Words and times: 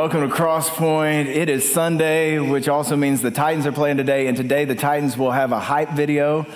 welcome 0.00 0.26
to 0.26 0.34
Crosspoint. 0.34 1.26
It 1.26 1.50
is 1.50 1.70
Sunday, 1.70 2.38
which 2.38 2.68
also 2.68 2.96
means 2.96 3.20
the 3.20 3.30
Titans 3.30 3.66
are 3.66 3.72
playing 3.72 3.98
today. 3.98 4.28
And 4.28 4.34
today, 4.34 4.64
the 4.64 4.74
Titans 4.74 5.18
will 5.18 5.30
have 5.30 5.52
a 5.52 5.60
hype 5.60 5.90
video 5.90 6.46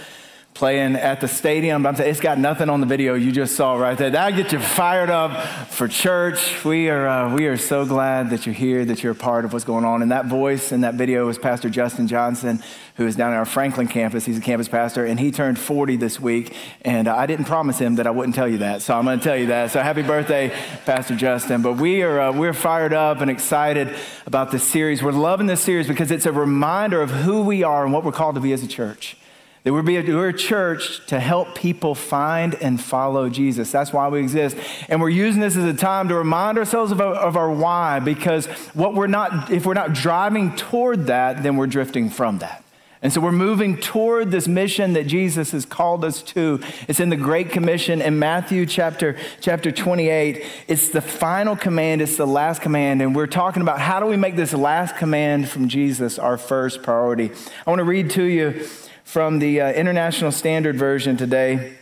playing 0.54 0.94
at 0.94 1.20
the 1.20 1.26
stadium. 1.26 1.82
But 1.82 1.88
I'm 1.90 1.96
saying 1.96 2.10
it's 2.12 2.20
got 2.20 2.38
nothing 2.38 2.70
on 2.70 2.80
the 2.80 2.86
video 2.86 3.14
you 3.14 3.32
just 3.32 3.56
saw 3.56 3.74
right 3.74 3.98
there. 3.98 4.10
That'll 4.10 4.40
get 4.40 4.52
you 4.52 4.60
fired 4.60 5.10
up 5.10 5.66
for 5.66 5.88
church. 5.88 6.64
We 6.64 6.88
are, 6.88 7.08
uh, 7.08 7.34
we 7.34 7.48
are 7.48 7.56
so 7.56 7.84
glad 7.84 8.30
that 8.30 8.46
you're 8.46 8.54
here, 8.54 8.84
that 8.84 9.02
you're 9.02 9.12
a 9.12 9.16
part 9.16 9.44
of 9.44 9.52
what's 9.52 9.64
going 9.64 9.84
on. 9.84 10.00
And 10.00 10.12
that 10.12 10.26
voice 10.26 10.70
in 10.70 10.82
that 10.82 10.94
video 10.94 11.28
is 11.28 11.38
Pastor 11.38 11.68
Justin 11.68 12.06
Johnson, 12.06 12.62
who 12.96 13.04
is 13.04 13.16
down 13.16 13.32
at 13.32 13.36
our 13.36 13.44
Franklin 13.44 13.88
campus. 13.88 14.24
He's 14.24 14.38
a 14.38 14.40
campus 14.40 14.68
pastor, 14.68 15.04
and 15.04 15.18
he 15.18 15.32
turned 15.32 15.58
40 15.58 15.96
this 15.96 16.20
week. 16.20 16.54
And 16.82 17.08
I 17.08 17.26
didn't 17.26 17.46
promise 17.46 17.78
him 17.78 17.96
that 17.96 18.06
I 18.06 18.10
wouldn't 18.10 18.36
tell 18.36 18.48
you 18.48 18.58
that, 18.58 18.80
so 18.80 18.96
I'm 18.96 19.04
going 19.04 19.18
to 19.18 19.24
tell 19.24 19.36
you 19.36 19.46
that. 19.46 19.72
So 19.72 19.80
happy 19.80 20.02
birthday, 20.02 20.56
Pastor 20.86 21.16
Justin. 21.16 21.62
But 21.62 21.78
we 21.78 22.02
are, 22.02 22.20
uh, 22.20 22.32
we're 22.32 22.52
fired 22.52 22.92
up 22.92 23.20
and 23.20 23.28
excited 23.28 23.92
about 24.24 24.52
this 24.52 24.62
series. 24.62 25.02
We're 25.02 25.10
loving 25.10 25.48
this 25.48 25.62
series 25.62 25.88
because 25.88 26.12
it's 26.12 26.26
a 26.26 26.32
reminder 26.32 27.02
of 27.02 27.10
who 27.10 27.42
we 27.42 27.64
are 27.64 27.82
and 27.82 27.92
what 27.92 28.04
we're 28.04 28.12
called 28.12 28.36
to 28.36 28.40
be 28.40 28.52
as 28.52 28.62
a 28.62 28.68
church. 28.68 29.16
That 29.64 29.72
we're, 29.72 29.80
a, 29.80 30.28
a 30.28 30.32
church 30.32 31.04
to 31.06 31.18
help 31.18 31.54
people 31.54 31.94
find 31.94 32.54
and 32.56 32.80
follow 32.80 33.30
Jesus. 33.30 33.72
That's 33.72 33.92
why 33.92 34.08
we 34.08 34.20
exist. 34.20 34.56
And 34.88 35.00
we're 35.00 35.08
using 35.08 35.40
this 35.40 35.56
as 35.56 35.64
a 35.64 35.74
time 35.74 36.08
to 36.08 36.14
remind 36.14 36.58
ourselves 36.58 36.92
of 36.92 37.00
our, 37.00 37.14
of 37.14 37.36
our 37.36 37.50
why, 37.50 37.98
because 38.00 38.46
what 38.74 38.94
we're 38.94 39.06
not, 39.06 39.50
if 39.50 39.66
we're 39.66 39.74
not 39.74 39.92
driving 39.92 40.54
toward 40.54 41.06
that, 41.06 41.42
then 41.42 41.56
we're 41.56 41.66
drifting 41.66 42.10
from 42.10 42.38
that. 42.38 42.63
And 43.04 43.12
so 43.12 43.20
we're 43.20 43.32
moving 43.32 43.76
toward 43.76 44.30
this 44.30 44.48
mission 44.48 44.94
that 44.94 45.06
Jesus 45.06 45.50
has 45.50 45.66
called 45.66 46.06
us 46.06 46.22
to. 46.22 46.60
It's 46.88 47.00
in 47.00 47.10
the 47.10 47.18
Great 47.18 47.50
Commission 47.50 48.00
in 48.00 48.18
Matthew 48.18 48.64
chapter, 48.64 49.18
chapter 49.42 49.70
28. 49.70 50.42
It's 50.68 50.88
the 50.88 51.02
final 51.02 51.54
command, 51.54 52.00
it's 52.00 52.16
the 52.16 52.26
last 52.26 52.62
command. 52.62 53.02
And 53.02 53.14
we're 53.14 53.26
talking 53.26 53.60
about 53.60 53.78
how 53.78 54.00
do 54.00 54.06
we 54.06 54.16
make 54.16 54.36
this 54.36 54.54
last 54.54 54.96
command 54.96 55.50
from 55.50 55.68
Jesus 55.68 56.18
our 56.18 56.38
first 56.38 56.82
priority. 56.82 57.30
I 57.66 57.70
want 57.70 57.80
to 57.80 57.84
read 57.84 58.08
to 58.12 58.24
you 58.24 58.66
from 59.04 59.38
the 59.38 59.60
uh, 59.60 59.72
International 59.72 60.32
Standard 60.32 60.76
Version 60.76 61.18
today. 61.18 61.76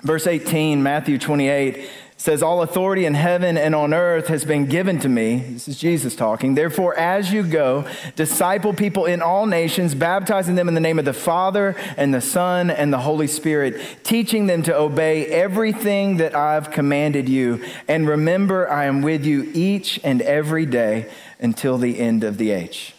Verse 0.00 0.26
18, 0.26 0.82
Matthew 0.82 1.18
28 1.18 1.86
says, 2.22 2.40
All 2.40 2.62
authority 2.62 3.04
in 3.04 3.14
heaven 3.14 3.58
and 3.58 3.74
on 3.74 3.92
earth 3.92 4.28
has 4.28 4.44
been 4.44 4.66
given 4.66 5.00
to 5.00 5.08
me. 5.08 5.38
This 5.38 5.66
is 5.66 5.76
Jesus 5.76 6.14
talking. 6.14 6.54
Therefore, 6.54 6.96
as 6.96 7.32
you 7.32 7.42
go, 7.42 7.84
disciple 8.14 8.72
people 8.72 9.06
in 9.06 9.20
all 9.20 9.44
nations, 9.44 9.96
baptizing 9.96 10.54
them 10.54 10.68
in 10.68 10.74
the 10.74 10.80
name 10.80 11.00
of 11.00 11.04
the 11.04 11.12
Father 11.12 11.74
and 11.96 12.14
the 12.14 12.20
Son 12.20 12.70
and 12.70 12.92
the 12.92 13.00
Holy 13.00 13.26
Spirit, 13.26 13.80
teaching 14.04 14.46
them 14.46 14.62
to 14.62 14.76
obey 14.76 15.26
everything 15.26 16.18
that 16.18 16.32
I've 16.32 16.70
commanded 16.70 17.28
you. 17.28 17.60
And 17.88 18.06
remember, 18.06 18.70
I 18.70 18.84
am 18.84 19.02
with 19.02 19.26
you 19.26 19.50
each 19.52 19.98
and 20.04 20.22
every 20.22 20.64
day 20.64 21.10
until 21.40 21.76
the 21.76 21.98
end 21.98 22.22
of 22.22 22.38
the 22.38 22.52
age. 22.52 22.94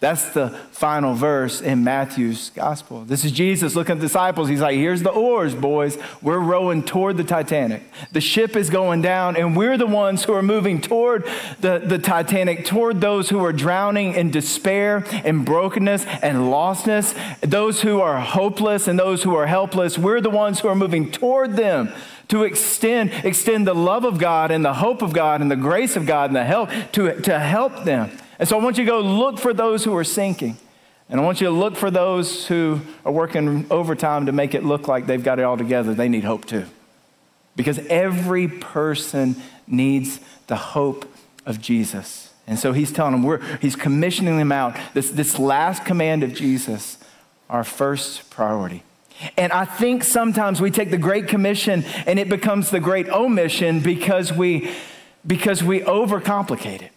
That's 0.00 0.28
the 0.30 0.50
final 0.70 1.14
verse 1.14 1.60
in 1.60 1.82
Matthew's 1.82 2.50
gospel. 2.50 3.04
This 3.04 3.24
is 3.24 3.32
Jesus 3.32 3.74
looking 3.74 3.94
at 3.94 3.98
the 3.98 4.06
disciples. 4.06 4.48
He's 4.48 4.60
like, 4.60 4.76
Here's 4.76 5.02
the 5.02 5.10
oars, 5.10 5.56
boys. 5.56 5.98
We're 6.22 6.38
rowing 6.38 6.84
toward 6.84 7.16
the 7.16 7.24
Titanic. 7.24 7.82
The 8.12 8.20
ship 8.20 8.54
is 8.54 8.70
going 8.70 9.02
down, 9.02 9.36
and 9.36 9.56
we're 9.56 9.76
the 9.76 9.88
ones 9.88 10.22
who 10.22 10.34
are 10.34 10.42
moving 10.42 10.80
toward 10.80 11.26
the, 11.60 11.82
the 11.84 11.98
Titanic, 11.98 12.64
toward 12.64 13.00
those 13.00 13.30
who 13.30 13.44
are 13.44 13.52
drowning 13.52 14.14
in 14.14 14.30
despair 14.30 15.04
and 15.24 15.44
brokenness 15.44 16.06
and 16.06 16.38
lostness, 16.38 17.12
those 17.40 17.82
who 17.82 18.00
are 18.00 18.20
hopeless 18.20 18.86
and 18.86 19.00
those 19.00 19.24
who 19.24 19.34
are 19.34 19.48
helpless. 19.48 19.98
We're 19.98 20.20
the 20.20 20.30
ones 20.30 20.60
who 20.60 20.68
are 20.68 20.76
moving 20.76 21.10
toward 21.10 21.56
them 21.56 21.92
to 22.28 22.44
extend, 22.44 23.10
extend 23.24 23.66
the 23.66 23.74
love 23.74 24.04
of 24.04 24.18
God 24.18 24.52
and 24.52 24.64
the 24.64 24.74
hope 24.74 25.02
of 25.02 25.12
God 25.12 25.40
and 25.40 25.50
the 25.50 25.56
grace 25.56 25.96
of 25.96 26.06
God 26.06 26.30
and 26.30 26.36
the 26.36 26.44
help 26.44 26.70
to, 26.92 27.20
to 27.22 27.38
help 27.40 27.82
them. 27.82 28.12
And 28.38 28.48
so 28.48 28.58
I 28.58 28.62
want 28.62 28.78
you 28.78 28.84
to 28.84 28.90
go 28.90 29.00
look 29.00 29.38
for 29.38 29.52
those 29.52 29.84
who 29.84 29.96
are 29.96 30.04
sinking. 30.04 30.56
And 31.08 31.20
I 31.20 31.24
want 31.24 31.40
you 31.40 31.46
to 31.46 31.52
look 31.52 31.76
for 31.76 31.90
those 31.90 32.46
who 32.46 32.80
are 33.04 33.12
working 33.12 33.66
overtime 33.70 34.26
to 34.26 34.32
make 34.32 34.54
it 34.54 34.64
look 34.64 34.88
like 34.88 35.06
they've 35.06 35.22
got 35.22 35.38
it 35.38 35.42
all 35.42 35.56
together. 35.56 35.94
They 35.94 36.08
need 36.08 36.24
hope 36.24 36.44
too. 36.44 36.66
Because 37.56 37.78
every 37.88 38.46
person 38.46 39.36
needs 39.66 40.20
the 40.46 40.56
hope 40.56 41.10
of 41.46 41.60
Jesus. 41.60 42.32
And 42.46 42.58
so 42.58 42.72
he's 42.72 42.92
telling 42.92 43.12
them, 43.12 43.22
we're, 43.22 43.42
he's 43.58 43.74
commissioning 43.74 44.38
them 44.38 44.52
out. 44.52 44.76
This, 44.94 45.10
this 45.10 45.38
last 45.38 45.84
command 45.84 46.22
of 46.22 46.34
Jesus, 46.34 46.98
our 47.48 47.64
first 47.64 48.30
priority. 48.30 48.82
And 49.36 49.52
I 49.52 49.64
think 49.64 50.04
sometimes 50.04 50.60
we 50.60 50.70
take 50.70 50.90
the 50.90 50.98
Great 50.98 51.26
Commission 51.26 51.84
and 52.06 52.18
it 52.18 52.28
becomes 52.28 52.70
the 52.70 52.80
Great 52.80 53.08
Omission 53.08 53.80
because 53.80 54.32
we, 54.32 54.70
because 55.26 55.62
we 55.62 55.80
overcomplicate 55.80 56.82
it. 56.82 56.92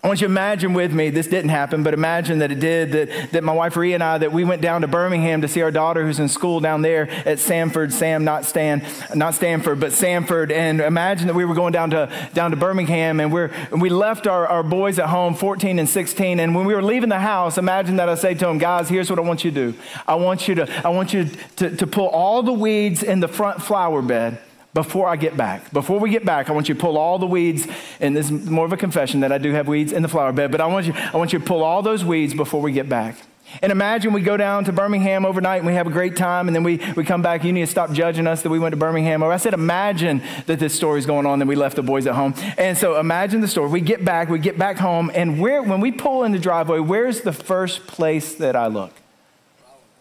I 0.00 0.06
want 0.06 0.20
you 0.20 0.28
to 0.28 0.32
imagine 0.32 0.74
with 0.74 0.92
me, 0.92 1.10
this 1.10 1.26
didn't 1.26 1.48
happen, 1.48 1.82
but 1.82 1.92
imagine 1.92 2.38
that 2.38 2.52
it 2.52 2.60
did, 2.60 2.92
that, 2.92 3.32
that 3.32 3.42
my 3.42 3.52
wife 3.52 3.76
Rhea 3.76 3.94
and 3.94 4.02
I, 4.02 4.18
that 4.18 4.30
we 4.30 4.44
went 4.44 4.62
down 4.62 4.82
to 4.82 4.86
Birmingham 4.86 5.40
to 5.42 5.48
see 5.48 5.60
our 5.60 5.72
daughter 5.72 6.06
who's 6.06 6.20
in 6.20 6.28
school 6.28 6.60
down 6.60 6.82
there 6.82 7.10
at 7.10 7.38
Samford, 7.38 7.90
Sam, 7.90 8.22
not 8.22 8.44
Stan, 8.44 8.86
not 9.16 9.34
Stanford, 9.34 9.80
but 9.80 9.90
Samford. 9.90 10.52
And 10.52 10.80
imagine 10.80 11.26
that 11.26 11.34
we 11.34 11.44
were 11.44 11.56
going 11.56 11.72
down 11.72 11.90
to, 11.90 12.08
down 12.32 12.52
to 12.52 12.56
Birmingham 12.56 13.18
and, 13.18 13.32
we're, 13.32 13.50
we 13.72 13.90
left 13.90 14.28
our, 14.28 14.46
our 14.46 14.62
boys 14.62 15.00
at 15.00 15.08
home, 15.08 15.34
14 15.34 15.80
and 15.80 15.88
16. 15.88 16.38
And 16.38 16.54
when 16.54 16.64
we 16.64 16.76
were 16.76 16.82
leaving 16.82 17.08
the 17.08 17.18
house, 17.18 17.58
imagine 17.58 17.96
that 17.96 18.08
I 18.08 18.14
say 18.14 18.34
to 18.34 18.46
them, 18.46 18.58
guys, 18.58 18.88
here's 18.88 19.10
what 19.10 19.18
I 19.18 19.22
want 19.22 19.44
you 19.44 19.50
to 19.50 19.72
do. 19.72 19.78
I 20.06 20.14
want 20.14 20.46
you 20.46 20.54
to, 20.56 20.86
I 20.86 20.90
want 20.90 21.12
you 21.12 21.28
to, 21.56 21.74
to 21.76 21.86
pull 21.88 22.06
all 22.06 22.44
the 22.44 22.52
weeds 22.52 23.02
in 23.02 23.18
the 23.18 23.28
front 23.28 23.62
flower 23.62 24.00
bed 24.00 24.38
before 24.78 25.08
I 25.08 25.16
get 25.16 25.36
back. 25.36 25.72
Before 25.72 25.98
we 25.98 26.08
get 26.08 26.24
back, 26.24 26.48
I 26.48 26.52
want 26.52 26.68
you 26.68 26.74
to 26.76 26.80
pull 26.80 26.96
all 26.96 27.18
the 27.18 27.26
weeds, 27.26 27.66
and 27.98 28.16
this 28.16 28.30
is 28.30 28.48
more 28.48 28.64
of 28.64 28.72
a 28.72 28.76
confession 28.76 29.18
that 29.20 29.32
I 29.32 29.38
do 29.38 29.50
have 29.50 29.66
weeds 29.66 29.90
in 29.90 30.02
the 30.02 30.08
flower 30.08 30.30
bed, 30.32 30.52
but 30.52 30.60
I 30.60 30.66
want 30.66 30.86
you, 30.86 30.92
I 30.94 31.16
want 31.16 31.32
you 31.32 31.40
to 31.40 31.44
pull 31.44 31.64
all 31.64 31.82
those 31.82 32.04
weeds 32.04 32.32
before 32.32 32.62
we 32.62 32.70
get 32.70 32.88
back. 32.88 33.16
And 33.60 33.72
imagine 33.72 34.12
we 34.12 34.20
go 34.20 34.36
down 34.36 34.66
to 34.66 34.72
Birmingham 34.72 35.26
overnight 35.26 35.58
and 35.58 35.66
we 35.66 35.74
have 35.74 35.88
a 35.88 35.90
great 35.90 36.14
time, 36.14 36.46
and 36.46 36.54
then 36.54 36.62
we, 36.62 36.76
we 36.94 37.02
come 37.02 37.22
back. 37.22 37.42
You 37.42 37.52
need 37.52 37.62
to 37.62 37.66
stop 37.66 37.90
judging 37.90 38.28
us 38.28 38.42
that 38.42 38.50
we 38.50 38.60
went 38.60 38.72
to 38.72 38.76
Birmingham. 38.76 39.24
Or 39.24 39.32
I 39.32 39.36
said, 39.38 39.52
imagine 39.52 40.22
that 40.46 40.60
this 40.60 40.74
story's 40.74 41.06
going 41.06 41.26
on, 41.26 41.40
that 41.40 41.48
we 41.48 41.56
left 41.56 41.74
the 41.74 41.82
boys 41.82 42.06
at 42.06 42.14
home. 42.14 42.34
And 42.56 42.78
so 42.78 43.00
imagine 43.00 43.40
the 43.40 43.48
story. 43.48 43.68
We 43.70 43.80
get 43.80 44.04
back, 44.04 44.28
we 44.28 44.38
get 44.38 44.58
back 44.58 44.76
home, 44.76 45.10
and 45.12 45.40
where, 45.40 45.60
when 45.60 45.80
we 45.80 45.90
pull 45.90 46.22
in 46.22 46.30
the 46.30 46.38
driveway, 46.38 46.78
where's 46.78 47.22
the 47.22 47.32
first 47.32 47.88
place 47.88 48.36
that 48.36 48.54
I 48.54 48.68
look? 48.68 48.92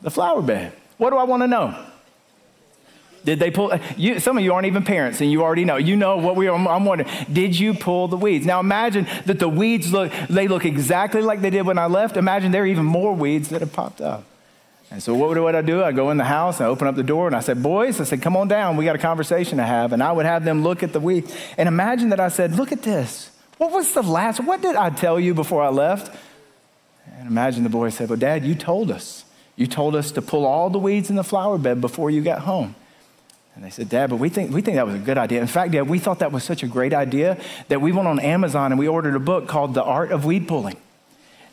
The 0.03 0.11
flower 0.11 0.43
bed. 0.43 0.73
What 0.97 1.09
do 1.09 1.17
I 1.17 1.23
want 1.23 1.41
to 1.41 1.47
know? 1.47 1.83
Did 3.27 3.39
they 3.39 3.51
pull? 3.51 3.77
You, 3.97 4.21
some 4.21 4.38
of 4.38 4.43
you 4.45 4.53
aren't 4.53 4.67
even 4.67 4.85
parents, 4.85 5.19
and 5.19 5.29
you 5.29 5.43
already 5.43 5.65
know. 5.65 5.75
You 5.75 5.97
know 5.97 6.15
what 6.15 6.38
we 6.38 6.47
are. 6.47 6.55
I'm 6.55 6.85
wondering. 6.85 7.09
Did 7.29 7.59
you 7.59 7.73
pull 7.73 8.07
the 8.07 8.15
weeds? 8.15 8.45
Now 8.45 8.61
imagine 8.61 9.05
that 9.25 9.38
the 9.38 9.49
weeds 9.49 9.91
look. 9.91 10.13
They 10.29 10.47
look 10.47 10.63
exactly 10.63 11.21
like 11.21 11.41
they 11.41 11.49
did 11.49 11.66
when 11.66 11.77
I 11.77 11.87
left. 11.87 12.16
Imagine 12.16 12.53
there 12.53 12.63
are 12.63 12.67
even 12.67 12.85
more 12.85 13.13
weeds 13.13 13.49
that 13.49 13.59
have 13.59 13.73
popped 13.73 13.99
up. 13.99 14.23
And 14.89 15.03
so 15.03 15.13
what 15.13 15.37
would 15.37 15.55
I 15.55 15.61
do? 15.61 15.83
I 15.83 15.91
go 15.91 16.09
in 16.09 16.16
the 16.16 16.23
house, 16.23 16.61
I 16.61 16.67
open 16.67 16.87
up 16.87 16.95
the 16.95 17.03
door, 17.03 17.27
and 17.27 17.35
I 17.35 17.41
said, 17.41 17.61
"Boys," 17.61 17.99
I 17.99 18.05
said, 18.05 18.21
"Come 18.21 18.37
on 18.37 18.47
down. 18.47 18.77
We 18.77 18.85
got 18.85 18.95
a 18.95 18.97
conversation 18.99 19.57
to 19.57 19.66
have." 19.66 19.91
And 19.91 20.01
I 20.01 20.13
would 20.13 20.25
have 20.25 20.45
them 20.45 20.63
look 20.63 20.81
at 20.81 20.93
the 20.93 21.01
weeds. 21.01 21.35
And 21.57 21.67
imagine 21.67 22.07
that 22.11 22.21
I 22.21 22.29
said, 22.29 22.55
"Look 22.55 22.71
at 22.71 22.83
this. 22.83 23.29
What 23.57 23.73
was 23.73 23.91
the 23.91 24.03
last? 24.03 24.39
What 24.39 24.61
did 24.61 24.77
I 24.77 24.89
tell 24.89 25.19
you 25.19 25.33
before 25.33 25.61
I 25.61 25.67
left?" 25.67 26.16
And 27.19 27.27
imagine 27.27 27.63
the 27.63 27.69
boy 27.69 27.89
said, 27.89 28.07
"Well, 28.07 28.17
Dad, 28.17 28.45
you 28.45 28.55
told 28.55 28.89
us. 28.89 29.25
You 29.57 29.67
told 29.67 29.97
us 29.97 30.11
to 30.13 30.21
pull 30.21 30.45
all 30.45 30.69
the 30.69 30.79
weeds 30.79 31.09
in 31.09 31.17
the 31.17 31.25
flower 31.25 31.57
bed 31.57 31.81
before 31.81 32.09
you 32.09 32.21
got 32.21 32.39
home." 32.43 32.75
And 33.57 33.66
they 33.66 33.72
said, 33.72 33.90
Dad, 33.90 34.12
but 34.12 34.18
we 34.18 34.29
think, 34.29 34.53
we 34.53 34.62
think 34.62 34.75
that 34.75 34.85
was 34.85 34.94
a 34.94 35.00
good 35.00 35.18
idea. 35.18 35.41
In 35.41 35.47
fact, 35.47 35.72
Dad, 35.72 35.90
we 35.90 35.97
thought 35.97 36.19
that 36.19 36.31
was 36.31 36.44
such 36.44 36.62
a 36.62 36.68
great 36.68 36.94
idea 36.94 37.40
that 37.69 37.81
we 37.81 37.91
went 37.91 38.07
on 38.07 38.19
Amazon 38.19 38.72
and 38.72 38.78
we 38.78 38.88
ordered 38.88 39.16
a 39.16 39.19
book 39.19 39.47
called 39.47 39.73
The 39.73 39.81
Art 39.81 40.12
of 40.12 40.25
Weed 40.25 40.47
Pulling. 40.47 40.78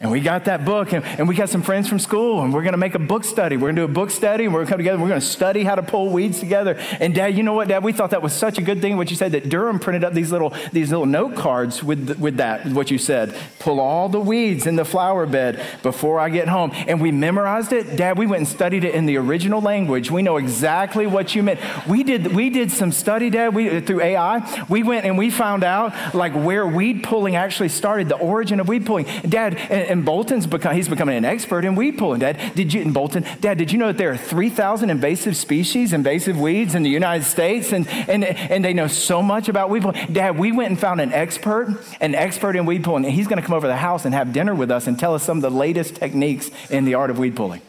And 0.01 0.11
we 0.11 0.21
got 0.21 0.47
that 0.47 0.65
book, 0.65 0.93
and, 0.93 1.05
and 1.05 1.29
we 1.29 1.35
got 1.35 1.49
some 1.49 1.63
friends 1.63 1.89
from 1.89 1.99
school, 1.99 2.43
and 2.43 2.53
we're 2.53 2.63
to 2.65 2.77
make 2.77 2.95
a 2.95 2.99
book 2.99 3.25
study. 3.25 3.57
We're 3.57 3.71
to 3.71 3.77
do 3.77 3.85
a 3.85 3.89
book 3.89 4.11
study, 4.11 4.45
and 4.45 4.53
we're 4.53 4.65
to 4.65 4.69
come 4.69 4.79
together. 4.79 4.99
We're 4.99 5.09
to 5.09 5.21
study 5.21 5.63
how 5.63 5.77
to 5.77 5.83
pull 5.83 6.11
weeds 6.11 6.41
together. 6.41 6.77
And 7.01 7.15
Dad, 7.15 7.37
you 7.37 7.43
know 7.43 7.53
what, 7.53 7.69
Dad? 7.69 7.85
We 7.85 7.93
thought 7.93 8.11
that 8.11 8.21
was 8.21 8.33
such 8.33 8.59
a 8.59 8.63
good 8.63 8.81
thing. 8.81 8.97
What 8.97 9.11
you 9.11 9.17
said 9.17 9.33
that 9.33 9.49
Durham 9.49 9.79
printed 9.79 10.03
up 10.03 10.13
these 10.13 10.33
little 10.33 10.53
these 10.73 10.91
little 10.91 11.07
note 11.07 11.37
cards 11.37 11.83
with 11.83 12.19
with 12.19 12.39
that. 12.39 12.67
What 12.67 12.91
you 12.91 12.99
said, 12.99 13.35
pull 13.61 13.81
all 13.81 14.09
the 14.09 14.21
weeds 14.21 14.67
in 14.67 14.77
the 14.77 14.85
flower 14.85 15.27
bed 15.27 15.65
before 15.83 16.19
I 16.19 16.29
get 16.29 16.49
home, 16.49 16.73
and 16.75 17.01
we 17.01 17.13
memorized 17.13 17.73
it. 17.73 17.97
Dad, 17.97 18.19
we 18.19 18.27
went 18.27 18.41
and 18.41 18.49
studied 18.49 18.85
it 18.85 18.95
in 18.95 19.07
the 19.07 19.17
original 19.17 19.61
language. 19.61 20.11
We 20.11 20.23
know 20.23 20.39
exactly 20.39 21.07
what 21.07 21.35
you 21.35 21.43
meant. 21.43 21.61
We 21.89 22.03
did 22.03 22.35
we 22.35 22.51
did 22.51 22.73
some 22.73 22.91
study, 22.91 23.31
Dad. 23.31 23.55
We 23.55 23.81
through 23.81 24.01
AI. 24.01 24.67
We 24.69 24.83
went 24.83 25.07
and 25.07 25.17
we 25.17 25.31
found 25.31 25.63
out 25.63 26.15
like 26.15 26.33
where 26.33 26.67
weed 26.67 27.05
pulling 27.05 27.37
actually 27.37 27.69
started, 27.69 28.09
the 28.09 28.17
origin 28.17 28.59
of 28.61 28.69
weed 28.69 28.87
pulling. 28.87 29.07
Dad, 29.29 29.55
and, 29.55 29.84
and 29.85 30.05
Bolton's 30.05 30.47
become, 30.47 30.75
he's 30.75 30.89
becoming 30.89 31.17
an 31.17 31.25
expert 31.25 31.65
in 31.65 31.75
weed 31.75 31.99
pulling. 31.99 32.21
Dad, 32.21 32.55
did 32.55 32.73
you, 32.73 32.83
in 32.83 32.93
Bolton, 32.93 33.25
Dad, 33.41 33.59
did 33.59 33.73
you 33.73 33.79
know 33.79 33.89
that 33.89 33.99
there 33.99 34.11
are 34.11 34.17
3,000 34.17 34.91
invasive 34.91 35.37
species, 35.37 35.93
invasive 35.93 36.39
weeds 36.39 36.75
in 36.75 36.83
the 36.83 36.91
United 36.91 37.25
States? 37.25 37.73
And, 37.73 37.89
and, 37.89 38.25
and 38.25 38.65
they 38.65 38.73
know 38.73 38.89
so 38.89 39.23
much 39.23 39.49
about 39.49 39.71
weed 39.71 39.83
pulling. 39.83 40.13
Dad, 40.13 40.39
we 40.39 40.53
went 40.53 40.71
and 40.71 40.79
found 40.79 41.01
an 41.01 41.13
expert, 41.13 41.81
an 42.01 42.15
expert 42.15 42.57
in 42.57 42.67
weed 42.67 42.85
pulling, 42.85 43.05
and 43.05 43.15
he's 43.15 43.29
going 43.29 43.41
to 43.41 43.47
come 43.47 43.55
over 43.55 43.67
to 43.67 43.73
the 43.73 43.77
house 43.77 44.05
and 44.05 44.15
have 44.15 44.33
dinner 44.33 44.55
with 44.55 44.71
us 44.71 44.87
and 44.87 44.99
tell 44.99 45.15
us 45.15 45.23
some 45.23 45.39
of 45.39 45.43
the 45.43 45.51
latest 45.51 45.97
techniques 45.97 46.51
in 46.71 46.85
the 46.85 46.95
art 46.95 47.11
of 47.11 47.19
weed 47.19 47.37
pulling. 47.37 47.63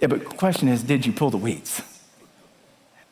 Yeah, 0.00 0.08
but 0.08 0.20
the 0.20 0.26
question 0.26 0.68
is, 0.68 0.82
did 0.82 1.06
you 1.06 1.12
pull 1.12 1.30
the 1.30 1.38
weeds? 1.38 1.82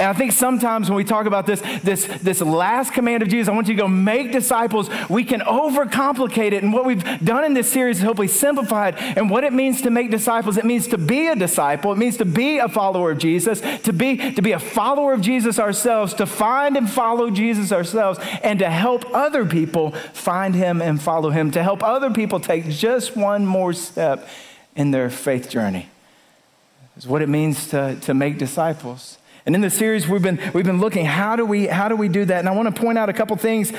And 0.01 0.09
I 0.09 0.15
think 0.15 0.33
sometimes 0.33 0.89
when 0.89 0.97
we 0.97 1.05
talk 1.05 1.27
about 1.27 1.45
this, 1.45 1.61
this, 1.83 2.07
this 2.23 2.41
last 2.41 2.95
command 2.95 3.23
of 3.23 3.29
Jesus, 3.29 3.51
I 3.51 3.55
want 3.55 3.69
you 3.69 3.75
to 3.75 3.83
go 3.83 3.87
make 3.87 4.33
disciples, 4.33 4.89
we 5.11 5.25
can 5.25 5.41
overcomplicate 5.41 6.53
it. 6.53 6.63
And 6.63 6.73
what 6.73 6.87
we've 6.87 7.05
done 7.23 7.45
in 7.45 7.53
this 7.53 7.71
series 7.71 7.99
is 7.99 8.03
hopefully 8.03 8.27
simplify 8.27 8.89
it. 8.89 8.95
And 8.99 9.29
what 9.29 9.45
it 9.45 9.53
means 9.53 9.83
to 9.83 9.91
make 9.91 10.11
disciples, 10.11 10.57
it 10.57 10.65
means 10.65 10.89
to 10.89 10.97
be 10.97 11.27
a 11.27 11.37
disciple, 11.37 11.93
it 11.93 11.99
means 11.99 12.17
to 12.17 12.25
be 12.25 12.57
a 12.57 12.67
follower 12.67 13.11
of 13.11 13.19
Jesus, 13.19 13.61
to 13.83 13.93
be, 13.93 14.33
to 14.33 14.41
be 14.41 14.53
a 14.53 14.59
follower 14.59 15.13
of 15.13 15.21
Jesus 15.21 15.59
ourselves, 15.59 16.15
to 16.15 16.25
find 16.25 16.79
and 16.79 16.91
follow 16.91 17.29
Jesus 17.29 17.71
ourselves, 17.71 18.19
and 18.43 18.59
to 18.61 18.71
help 18.71 19.05
other 19.15 19.45
people 19.45 19.91
find 19.91 20.55
him 20.55 20.81
and 20.81 21.03
follow 21.03 21.29
him, 21.29 21.51
to 21.51 21.63
help 21.63 21.83
other 21.83 22.11
people 22.11 22.41
take 22.41 22.67
just 22.71 23.19
one 23.19 23.45
more 23.45 23.75
step 23.75 24.27
in 24.75 24.93
their 24.93 25.11
faith 25.11 25.51
journey. 25.51 25.91
Is 26.97 27.07
what 27.07 27.21
it 27.21 27.29
means 27.29 27.69
to, 27.69 27.99
to 28.01 28.15
make 28.15 28.39
disciples. 28.39 29.19
And 29.47 29.55
in 29.55 29.61
the 29.61 29.71
series, 29.71 30.07
we've 30.07 30.23
been, 30.23 30.39
we've 30.53 30.67
been 30.67 30.81
looking, 30.81 31.07
how 31.07 31.35
do, 31.37 31.47
we, 31.47 31.67
how 31.67 31.89
do 31.89 31.97
we 31.97 32.09
do 32.09 32.25
that? 32.27 32.41
And 32.41 32.49
I 32.49 32.53
want 32.53 32.75
to 32.75 32.81
point 32.81 32.99
out 32.99 33.09
a 33.09 33.13
couple 33.13 33.37
things 33.37 33.73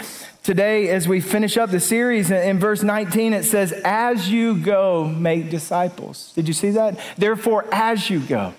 today 0.44 0.90
as 0.90 1.08
we 1.08 1.22
finish 1.22 1.56
up 1.58 1.70
the 1.70 1.80
series. 1.80 2.32
In 2.32 2.60
verse 2.60 2.82
19, 2.82 3.34
it 3.34 3.44
says, 3.44 3.72
As 3.86 4.30
you 4.30 4.58
go, 4.58 5.06
make 5.06 5.50
disciples. 5.50 6.32
Did 6.34 6.48
you 6.48 6.54
see 6.54 6.72
that? 6.72 7.00
Therefore, 7.18 7.66
as 7.72 8.10
you 8.10 8.20
go. 8.20 8.54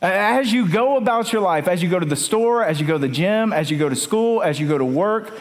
As 0.00 0.52
you 0.52 0.68
go 0.68 0.96
about 0.96 1.32
your 1.32 1.42
life, 1.42 1.66
as 1.66 1.82
you 1.82 1.90
go 1.90 1.98
to 1.98 2.06
the 2.06 2.16
store, 2.16 2.64
as 2.64 2.80
you 2.80 2.86
go 2.86 2.94
to 2.94 3.00
the 3.00 3.08
gym, 3.08 3.52
as 3.52 3.70
you 3.70 3.76
go 3.76 3.88
to 3.88 3.96
school, 3.96 4.42
as 4.42 4.60
you 4.60 4.68
go 4.68 4.78
to 4.78 4.84
work, 4.84 5.40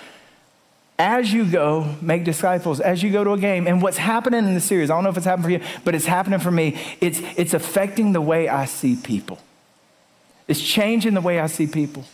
as 0.97 1.31
you 1.31 1.45
go, 1.45 1.95
make 2.01 2.23
disciples, 2.23 2.79
as 2.79 3.03
you 3.03 3.11
go 3.11 3.23
to 3.23 3.33
a 3.33 3.37
game. 3.37 3.67
And 3.67 3.83
what's 3.83 3.97
happening 3.97 4.47
in 4.47 4.55
the 4.55 4.59
series, 4.59 4.89
I 4.89 4.95
don't 4.95 5.03
know 5.03 5.11
if 5.11 5.17
it's 5.17 5.27
happening 5.27 5.59
for 5.59 5.63
you, 5.63 5.79
but 5.85 5.93
it's 5.93 6.07
happening 6.07 6.39
for 6.39 6.49
me. 6.49 6.79
It's, 6.99 7.21
it's 7.37 7.53
affecting 7.53 8.13
the 8.13 8.21
way 8.21 8.49
I 8.49 8.65
see 8.65 8.95
people. 8.95 9.37
It's 10.47 10.61
changing 10.61 11.13
the 11.13 11.21
way 11.21 11.39
I 11.39 11.47
see 11.47 11.67
people. 11.67 12.05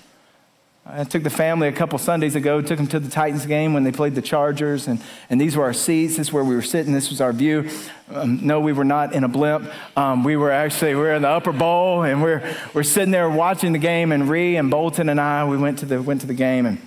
I 0.85 1.06
took 1.06 1.24
the 1.24 1.30
family 1.30 1.69
a 1.69 1.71
couple 1.71 1.97
Sundays 1.97 2.35
ago, 2.35 2.62
took 2.62 2.77
them 2.77 2.88
to 2.88 3.00
the 3.00 3.09
Titans 3.09 3.45
game 3.45 3.74
when 3.74 3.85
they 3.85 3.91
played 3.91 4.15
the 4.15 4.21
Chargers, 4.21 4.85
and, 4.85 5.01
and 5.30 5.39
these 5.39 5.56
were 5.56 5.63
our 5.63 5.74
seats. 5.74 6.18
This 6.18 6.27
is 6.27 6.33
where 6.33 6.44
we 6.44 6.56
were 6.56 6.62
sitting. 6.62 6.91
This 6.91 7.09
was 7.09 7.21
our 7.21 7.31
view. 7.31 7.69
Um, 8.13 8.45
no, 8.45 8.59
we 8.59 8.74
were 8.74 8.83
not 8.83 9.13
in 9.13 9.24
a 9.24 9.30
blimp. 9.30 9.71
Um, 9.95 10.25
we 10.25 10.35
were 10.35 10.51
actually, 10.51 10.94
we 10.94 11.01
were 11.01 11.13
in 11.13 11.21
the 11.21 11.30
upper 11.30 11.53
bowl, 11.53 12.03
and 12.03 12.21
we're, 12.21 12.44
we're 12.74 12.83
sitting 12.83 13.12
there 13.12 13.30
watching 13.30 13.71
the 13.71 13.80
game, 13.80 14.12
and 14.12 14.27
Ree 14.30 14.57
and 14.57 14.69
Bolton 14.69 15.07
and 15.07 15.21
I, 15.21 15.45
we 15.45 15.56
went 15.56 15.80
to 15.80 15.85
the, 15.85 16.01
went 16.01 16.19
to 16.21 16.27
the 16.27 16.33
game, 16.33 16.65
and 16.65 16.80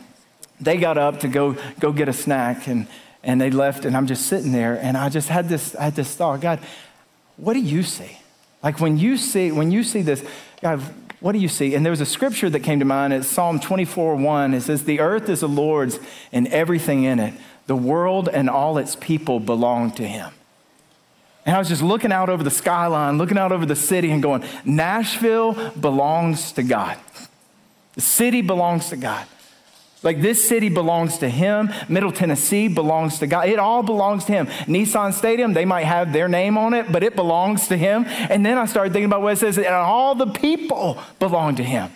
they 0.60 0.76
got 0.76 0.98
up 0.98 1.20
to 1.20 1.28
go, 1.28 1.56
go 1.80 1.90
get 1.90 2.08
a 2.08 2.12
snack, 2.12 2.66
and, 2.66 2.86
and 3.22 3.40
they 3.40 3.50
left, 3.50 3.86
and 3.86 3.96
I'm 3.96 4.06
just 4.06 4.26
sitting 4.26 4.52
there, 4.52 4.74
and 4.74 4.98
I 4.98 5.08
just 5.08 5.30
had 5.30 5.48
this, 5.48 5.74
I 5.74 5.84
had 5.84 5.94
this 5.94 6.14
thought, 6.14 6.42
God, 6.42 6.60
what 7.38 7.54
do 7.54 7.60
you 7.60 7.82
see? 7.82 8.18
Like 8.62 8.78
when 8.78 8.98
you 8.98 9.16
see, 9.16 9.52
when 9.52 9.70
you 9.70 9.82
see 9.82 10.02
this, 10.02 10.22
God, 10.60 10.82
what 11.20 11.32
do 11.32 11.38
you 11.38 11.48
see? 11.48 11.74
And 11.74 11.84
there 11.84 11.90
was 11.90 12.00
a 12.00 12.06
scripture 12.06 12.50
that 12.50 12.60
came 12.60 12.78
to 12.78 12.84
mind. 12.84 13.12
It's 13.12 13.26
Psalm 13.26 13.58
24 13.58 14.16
1. 14.16 14.54
It 14.54 14.60
says, 14.62 14.84
The 14.84 15.00
earth 15.00 15.28
is 15.28 15.40
the 15.40 15.48
Lord's 15.48 15.98
and 16.32 16.46
everything 16.48 17.04
in 17.04 17.18
it. 17.18 17.34
The 17.66 17.76
world 17.76 18.28
and 18.28 18.48
all 18.50 18.78
its 18.78 18.96
people 18.96 19.40
belong 19.40 19.92
to 19.92 20.06
him. 20.06 20.32
And 21.46 21.54
I 21.54 21.58
was 21.58 21.68
just 21.68 21.82
looking 21.82 22.12
out 22.12 22.28
over 22.28 22.42
the 22.42 22.50
skyline, 22.50 23.18
looking 23.18 23.38
out 23.38 23.52
over 23.52 23.64
the 23.64 23.76
city, 23.76 24.10
and 24.10 24.22
going, 24.22 24.44
Nashville 24.64 25.54
belongs 25.70 26.52
to 26.52 26.62
God. 26.62 26.98
The 27.94 28.00
city 28.00 28.42
belongs 28.42 28.90
to 28.90 28.96
God. 28.96 29.26
Like 30.06 30.22
this 30.22 30.48
city 30.48 30.68
belongs 30.68 31.18
to 31.18 31.28
him. 31.28 31.72
Middle 31.88 32.12
Tennessee 32.12 32.68
belongs 32.68 33.18
to 33.18 33.26
God. 33.26 33.48
It 33.48 33.58
all 33.58 33.82
belongs 33.82 34.24
to 34.26 34.32
him. 34.32 34.46
Nissan 34.46 35.12
Stadium, 35.12 35.52
they 35.52 35.64
might 35.64 35.82
have 35.82 36.12
their 36.12 36.28
name 36.28 36.56
on 36.56 36.74
it, 36.74 36.92
but 36.92 37.02
it 37.02 37.16
belongs 37.16 37.66
to 37.66 37.76
him. 37.76 38.04
And 38.06 38.46
then 38.46 38.56
I 38.56 38.66
started 38.66 38.92
thinking 38.92 39.06
about 39.06 39.22
what 39.22 39.32
it 39.32 39.38
says, 39.38 39.58
and 39.58 39.66
all 39.66 40.14
the 40.14 40.28
people 40.28 41.02
belong 41.18 41.56
to 41.56 41.64
him. 41.64 41.90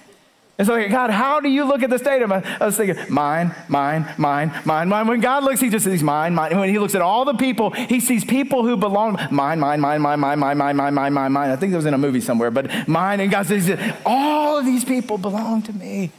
And 0.58 0.66
so, 0.66 0.88
God, 0.88 1.10
how 1.10 1.38
do 1.38 1.48
you 1.48 1.64
look 1.64 1.84
at 1.84 1.88
the 1.88 2.00
stadium? 2.00 2.32
I 2.32 2.42
was 2.60 2.76
thinking, 2.76 2.96
mine, 3.08 3.54
mine, 3.68 4.12
mine, 4.18 4.52
mine, 4.64 4.88
mine. 4.88 5.06
When 5.06 5.20
God 5.20 5.44
looks, 5.44 5.60
he 5.60 5.70
just 5.70 5.84
sees 5.84 6.02
mine, 6.02 6.34
mine. 6.34 6.58
When 6.58 6.68
he 6.68 6.80
looks 6.80 6.96
at 6.96 7.02
all 7.02 7.24
the 7.24 7.34
people, 7.34 7.70
he 7.70 8.00
sees 8.00 8.24
people 8.24 8.64
who 8.64 8.76
belong, 8.76 9.20
mine, 9.30 9.60
mine, 9.60 9.80
mine, 9.80 10.02
mine, 10.02 10.18
mine, 10.18 10.38
mine, 10.38 10.58
mine, 10.58 10.76
mine, 10.76 10.94
mine, 10.94 11.12
mine, 11.12 11.32
mine. 11.32 11.50
I 11.50 11.54
think 11.54 11.72
it 11.72 11.76
was 11.76 11.86
in 11.86 11.94
a 11.94 11.98
movie 11.98 12.20
somewhere, 12.20 12.50
but 12.50 12.88
mine. 12.88 13.20
And 13.20 13.30
God 13.30 13.46
says, 13.46 13.70
all 14.04 14.58
of 14.58 14.66
these 14.66 14.84
people 14.84 15.16
belong 15.16 15.62
to 15.62 15.72
me. 15.72 16.10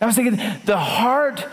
I 0.00 0.06
was 0.06 0.16
thinking, 0.16 0.36
the 0.64 0.78
heart 0.78 1.46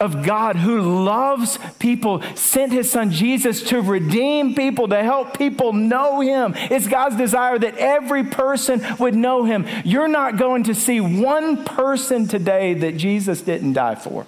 of 0.00 0.24
God 0.24 0.56
who 0.56 1.04
loves 1.04 1.58
people 1.78 2.20
sent 2.34 2.72
his 2.72 2.90
son 2.90 3.10
Jesus 3.10 3.62
to 3.64 3.80
redeem 3.80 4.54
people, 4.54 4.88
to 4.88 5.02
help 5.02 5.38
people 5.38 5.72
know 5.72 6.20
him. 6.20 6.52
It's 6.56 6.86
God's 6.86 7.16
desire 7.16 7.58
that 7.58 7.78
every 7.78 8.24
person 8.24 8.84
would 8.98 9.14
know 9.14 9.44
him. 9.44 9.66
You're 9.84 10.08
not 10.08 10.36
going 10.36 10.64
to 10.64 10.74
see 10.74 11.00
one 11.00 11.64
person 11.64 12.28
today 12.28 12.74
that 12.74 12.96
Jesus 12.96 13.40
didn't 13.40 13.74
die 13.74 13.94
for. 13.94 14.26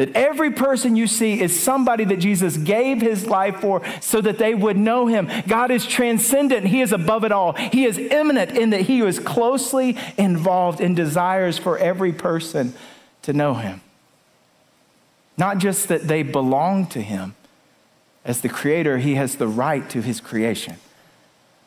That 0.00 0.16
every 0.16 0.50
person 0.50 0.96
you 0.96 1.06
see 1.06 1.42
is 1.42 1.60
somebody 1.60 2.04
that 2.04 2.20
Jesus 2.20 2.56
gave 2.56 3.02
his 3.02 3.26
life 3.26 3.60
for 3.60 3.82
so 4.00 4.22
that 4.22 4.38
they 4.38 4.54
would 4.54 4.78
know 4.78 5.08
him. 5.08 5.28
God 5.46 5.70
is 5.70 5.86
transcendent. 5.86 6.68
He 6.68 6.80
is 6.80 6.94
above 6.94 7.22
it 7.22 7.32
all. 7.32 7.52
He 7.52 7.84
is 7.84 7.98
immanent 7.98 8.56
in 8.56 8.70
that 8.70 8.80
he 8.80 9.02
is 9.02 9.18
closely 9.18 9.98
involved 10.16 10.80
in 10.80 10.94
desires 10.94 11.58
for 11.58 11.76
every 11.76 12.14
person 12.14 12.72
to 13.20 13.34
know 13.34 13.52
him. 13.52 13.82
Not 15.36 15.58
just 15.58 15.88
that 15.88 16.08
they 16.08 16.22
belong 16.22 16.86
to 16.86 17.02
him. 17.02 17.34
As 18.24 18.40
the 18.40 18.48
creator, 18.48 18.96
he 18.96 19.16
has 19.16 19.36
the 19.36 19.48
right 19.48 19.86
to 19.90 20.00
his 20.00 20.18
creation, 20.18 20.76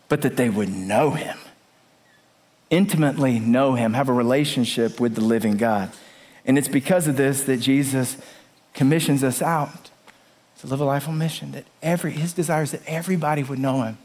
but 0.10 0.24
that 0.24 0.38
they 0.38 0.50
would 0.50 0.70
know 0.70 1.12
him, 1.12 1.38
intimately 2.72 3.40
know 3.40 3.76
him, 3.76 3.94
have 3.94 4.10
a 4.10 4.14
relationship 4.14 5.00
with 5.00 5.14
the 5.14 5.22
living 5.22 5.58
God. 5.58 5.92
And 6.46 6.58
it's 6.58 6.68
because 6.68 7.08
of 7.08 7.18
this 7.18 7.44
that 7.44 7.58
Jesus 7.58 8.18
commissions 8.74 9.24
us 9.24 9.42
out 9.42 9.90
to 10.60 10.68
live 10.68 10.82
a 10.82 10.86
life 10.86 11.08
on 11.08 11.18
mission, 11.18 11.52
that 11.52 11.66
every, 11.82 12.12
his 12.12 12.34
desire 12.34 12.64
is 12.64 12.72
that 12.72 12.82
everybody 12.88 13.44
would 13.44 13.60
know 13.60 13.82
him, 13.82 13.98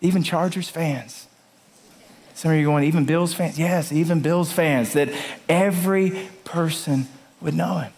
even 0.00 0.22
Chargers 0.22 0.68
fans. 0.68 1.26
Some 2.34 2.50
of 2.50 2.56
you 2.56 2.64
are 2.64 2.72
going, 2.72 2.84
even 2.84 3.04
Bills 3.04 3.32
fans? 3.32 3.58
Yes, 3.58 3.92
even 3.92 4.20
Bills 4.20 4.52
fans, 4.52 4.92
that 4.94 5.08
every 5.48 6.28
person 6.44 7.06
would 7.40 7.54
know 7.54 7.78
him. 7.78 7.92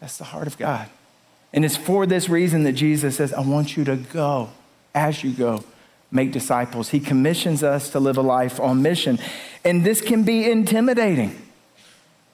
That's 0.00 0.16
the 0.16 0.24
heart 0.24 0.46
of 0.46 0.56
God. 0.56 0.88
And 1.52 1.64
it's 1.64 1.76
for 1.76 2.06
this 2.06 2.28
reason 2.28 2.64
that 2.64 2.72
Jesus 2.72 3.16
says, 3.16 3.32
I 3.32 3.40
want 3.40 3.76
you 3.76 3.84
to 3.84 3.96
go 3.96 4.50
as 4.94 5.22
you 5.24 5.32
go, 5.32 5.64
make 6.10 6.32
disciples. 6.32 6.90
He 6.90 7.00
commissions 7.00 7.62
us 7.62 7.90
to 7.90 8.00
live 8.00 8.16
a 8.16 8.22
life 8.22 8.60
on 8.60 8.82
mission. 8.82 9.18
And 9.64 9.84
this 9.84 10.00
can 10.00 10.24
be 10.24 10.50
intimidating. 10.50 11.47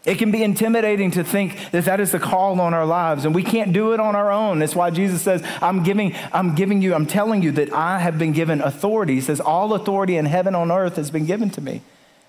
It 0.05 0.19
can 0.19 0.31
be 0.31 0.43
intimidating 0.43 1.13
to 1.13 1.25
think 1.25 1.71
that 1.71 1.87
that 1.87 1.99
is 1.99 2.13
the 2.13 2.19
call 2.19 2.61
on 2.61 2.75
our 2.75 2.85
lives, 2.85 3.25
and 3.25 3.35
we 3.35 3.43
can't 3.43 3.73
do 3.73 3.95
it 3.95 4.01
on 4.01 4.15
our 4.15 4.31
own. 4.31 4.59
That's 4.59 4.77
why 4.77 4.91
Jesus 4.91 5.23
says, 5.23 5.43
I'm 5.63 5.83
giving, 5.83 6.15
I'm 6.31 6.55
giving 6.55 6.83
you, 6.83 6.95
I'm 6.95 7.07
telling 7.07 7.43
you 7.43 7.53
that 7.53 7.73
I 7.73 7.99
have 8.01 8.19
been 8.19 8.33
given 8.33 8.61
authority. 8.61 9.15
He 9.15 9.21
says, 9.23 9.41
All 9.41 9.73
authority 9.73 10.17
in 10.17 10.27
heaven 10.27 10.55
on 10.55 10.71
earth 10.71 10.97
has 10.97 11.11
been 11.11 11.25
given 11.25 11.49
to 11.51 11.63
me. 11.63 11.81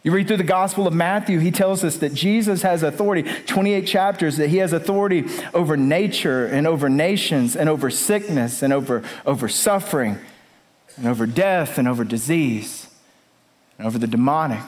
You 0.04 0.12
read 0.12 0.28
through 0.28 0.38
the 0.38 0.44
Gospel 0.44 0.88
of 0.88 0.94
Matthew, 0.94 1.40
he 1.40 1.52
tells 1.52 1.84
us 1.84 1.98
that 1.98 2.14
Jesus 2.14 2.62
has 2.62 2.84
authority, 2.84 3.24
28 3.24 3.88
chapters, 3.88 4.38
that 4.38 4.50
he 4.50 4.58
has 4.58 4.72
authority 4.72 5.26
over 5.54 5.76
nature 5.76 6.46
and 6.46 6.68
over 6.68 6.88
nations 6.88 7.56
and 7.56 7.68
over 7.68 7.90
sickness 7.90 8.62
and 8.62 8.72
over, 8.72 9.04
over 9.26 9.50
suffering 9.50 10.20
and 10.96 11.08
over 11.08 11.26
death 11.26 11.78
and 11.78 11.88
over 11.88 12.04
disease 12.04 12.88
and 13.80 13.88
over 13.88 13.98
the 13.98 14.08
demonic. 14.08 14.62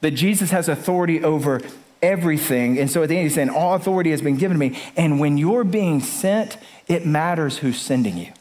That 0.00 0.12
Jesus 0.12 0.50
has 0.52 0.68
authority 0.68 1.24
over 1.24 1.60
everything. 2.06 2.78
And 2.78 2.90
so 2.90 3.02
at 3.02 3.08
the 3.08 3.16
end, 3.16 3.24
he's 3.24 3.34
saying, 3.34 3.50
All 3.50 3.74
authority 3.74 4.10
has 4.12 4.22
been 4.22 4.36
given 4.36 4.58
to 4.58 4.58
me. 4.58 4.78
And 4.96 5.18
when 5.18 5.36
you're 5.36 5.64
being 5.64 6.00
sent, 6.00 6.56
it 6.86 7.04
matters 7.04 7.58
who's 7.58 7.80
sending 7.80 8.16
you. 8.16 8.32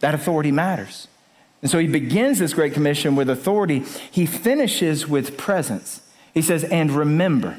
That 0.00 0.14
authority 0.14 0.50
matters. 0.50 1.08
And 1.60 1.70
so 1.70 1.78
he 1.78 1.86
begins 1.86 2.38
this 2.38 2.54
Great 2.54 2.72
Commission 2.72 3.16
with 3.16 3.28
authority. 3.28 3.80
He 4.10 4.26
finishes 4.26 5.06
with 5.06 5.36
presence. 5.36 6.00
He 6.32 6.42
says, 6.42 6.64
And 6.64 6.90
remember, 6.90 7.58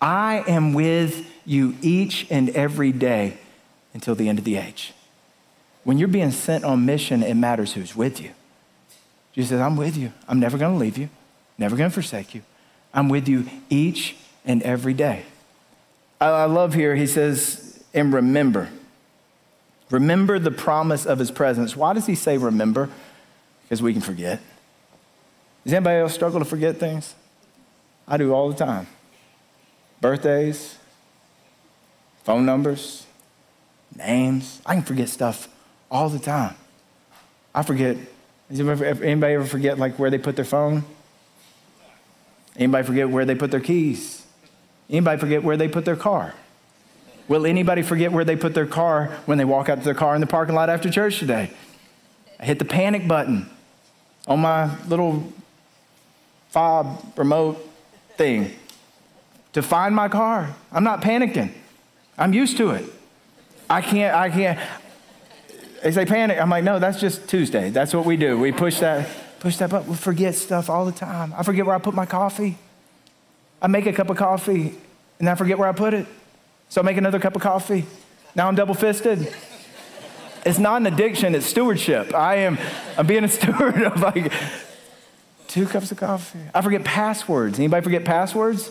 I 0.00 0.44
am 0.46 0.72
with 0.72 1.28
you 1.44 1.76
each 1.82 2.26
and 2.30 2.50
every 2.50 2.92
day 2.92 3.38
until 3.94 4.14
the 4.14 4.28
end 4.28 4.38
of 4.38 4.44
the 4.44 4.56
age. 4.56 4.92
When 5.84 5.98
you're 5.98 6.08
being 6.08 6.30
sent 6.30 6.64
on 6.64 6.84
mission, 6.84 7.22
it 7.22 7.34
matters 7.34 7.74
who's 7.74 7.94
with 7.94 8.20
you. 8.20 8.30
Jesus 9.32 9.50
says, 9.50 9.60
I'm 9.60 9.76
with 9.76 9.96
you. 9.96 10.12
I'm 10.28 10.40
never 10.40 10.58
going 10.58 10.72
to 10.72 10.78
leave 10.78 10.96
you, 10.96 11.08
never 11.58 11.76
going 11.76 11.90
to 11.90 11.94
forsake 11.94 12.34
you. 12.34 12.42
I'm 12.96 13.10
with 13.10 13.28
you 13.28 13.46
each 13.68 14.16
and 14.46 14.62
every 14.62 14.94
day. 14.94 15.24
I 16.18 16.46
love 16.46 16.72
here, 16.72 16.96
he 16.96 17.06
says, 17.06 17.84
and 17.92 18.12
remember. 18.12 18.70
Remember 19.90 20.38
the 20.38 20.50
promise 20.50 21.04
of 21.04 21.18
his 21.18 21.30
presence. 21.30 21.76
Why 21.76 21.92
does 21.92 22.06
he 22.06 22.14
say 22.14 22.38
remember? 22.38 22.88
Because 23.62 23.82
we 23.82 23.92
can 23.92 24.00
forget. 24.00 24.40
Does 25.62 25.74
anybody 25.74 26.00
else 26.00 26.14
struggle 26.14 26.38
to 26.38 26.46
forget 26.46 26.78
things? 26.78 27.14
I 28.08 28.16
do 28.16 28.32
all 28.32 28.48
the 28.48 28.56
time. 28.56 28.86
Birthdays, 30.00 30.78
phone 32.24 32.46
numbers, 32.46 33.06
names. 33.94 34.62
I 34.64 34.74
can 34.74 34.84
forget 34.84 35.10
stuff 35.10 35.48
all 35.90 36.08
the 36.08 36.18
time. 36.18 36.54
I 37.54 37.62
forget. 37.62 37.98
Does 38.48 38.60
anybody 38.60 39.34
ever 39.34 39.44
forget 39.44 39.78
like 39.78 39.98
where 39.98 40.08
they 40.08 40.18
put 40.18 40.36
their 40.36 40.44
phone? 40.44 40.84
Anybody 42.56 42.86
forget 42.86 43.10
where 43.10 43.24
they 43.24 43.34
put 43.34 43.50
their 43.50 43.60
keys? 43.60 44.24
Anybody 44.88 45.20
forget 45.20 45.42
where 45.42 45.56
they 45.56 45.68
put 45.68 45.84
their 45.84 45.96
car? 45.96 46.34
Will 47.28 47.44
anybody 47.44 47.82
forget 47.82 48.12
where 48.12 48.24
they 48.24 48.36
put 48.36 48.54
their 48.54 48.66
car 48.66 49.06
when 49.26 49.36
they 49.36 49.44
walk 49.44 49.68
out 49.68 49.78
to 49.78 49.84
their 49.84 49.94
car 49.94 50.14
in 50.14 50.20
the 50.20 50.26
parking 50.26 50.54
lot 50.54 50.70
after 50.70 50.90
church 50.90 51.18
today? 51.18 51.50
I 52.38 52.44
hit 52.44 52.58
the 52.58 52.64
panic 52.64 53.08
button 53.08 53.50
on 54.28 54.40
my 54.40 54.76
little 54.86 55.32
fob 56.50 57.12
remote 57.16 57.56
thing 58.16 58.52
to 59.52 59.62
find 59.62 59.94
my 59.94 60.08
car. 60.08 60.54
I'm 60.70 60.84
not 60.84 61.02
panicking. 61.02 61.50
I'm 62.16 62.32
used 62.32 62.56
to 62.58 62.70
it. 62.70 62.84
I 63.68 63.80
can't, 63.80 64.14
I 64.14 64.30
can't. 64.30 64.58
They 65.82 65.90
say 65.92 66.06
panic. 66.06 66.40
I'm 66.40 66.50
like, 66.50 66.64
no, 66.64 66.78
that's 66.78 67.00
just 67.00 67.28
Tuesday. 67.28 67.70
That's 67.70 67.92
what 67.92 68.06
we 68.06 68.16
do. 68.16 68.38
We 68.38 68.52
push 68.52 68.80
that, 68.80 69.08
push 69.40 69.56
that 69.58 69.70
button. 69.70 69.88
We 69.88 69.96
forget 69.96 70.34
stuff 70.34 70.70
all 70.70 70.84
the 70.84 70.92
time. 70.92 71.34
I 71.36 71.42
forget 71.42 71.66
where 71.66 71.74
I 71.74 71.78
put 71.78 71.94
my 71.94 72.06
coffee. 72.06 72.56
I 73.60 73.68
make 73.68 73.86
a 73.86 73.92
cup 73.92 74.10
of 74.10 74.16
coffee 74.16 74.74
and 75.18 75.28
I 75.28 75.34
forget 75.34 75.58
where 75.58 75.68
I 75.68 75.72
put 75.72 75.94
it. 75.94 76.06
So 76.68 76.80
I 76.80 76.84
make 76.84 76.96
another 76.96 77.18
cup 77.18 77.36
of 77.36 77.42
coffee. 77.42 77.86
Now 78.34 78.48
I'm 78.48 78.54
double 78.54 78.74
fisted. 78.74 79.32
It's 80.44 80.58
not 80.58 80.80
an 80.80 80.86
addiction, 80.86 81.34
it's 81.34 81.46
stewardship. 81.46 82.14
I 82.14 82.36
am 82.36 82.58
I'm 82.96 83.06
being 83.06 83.24
a 83.24 83.28
steward 83.36 83.82
of 83.82 84.00
like 84.00 84.32
two 85.48 85.66
cups 85.66 85.90
of 85.90 85.98
coffee. 85.98 86.38
I 86.54 86.60
forget 86.60 86.84
passwords. 86.84 87.58
Anybody 87.58 87.82
forget 87.82 88.04
passwords? 88.04 88.70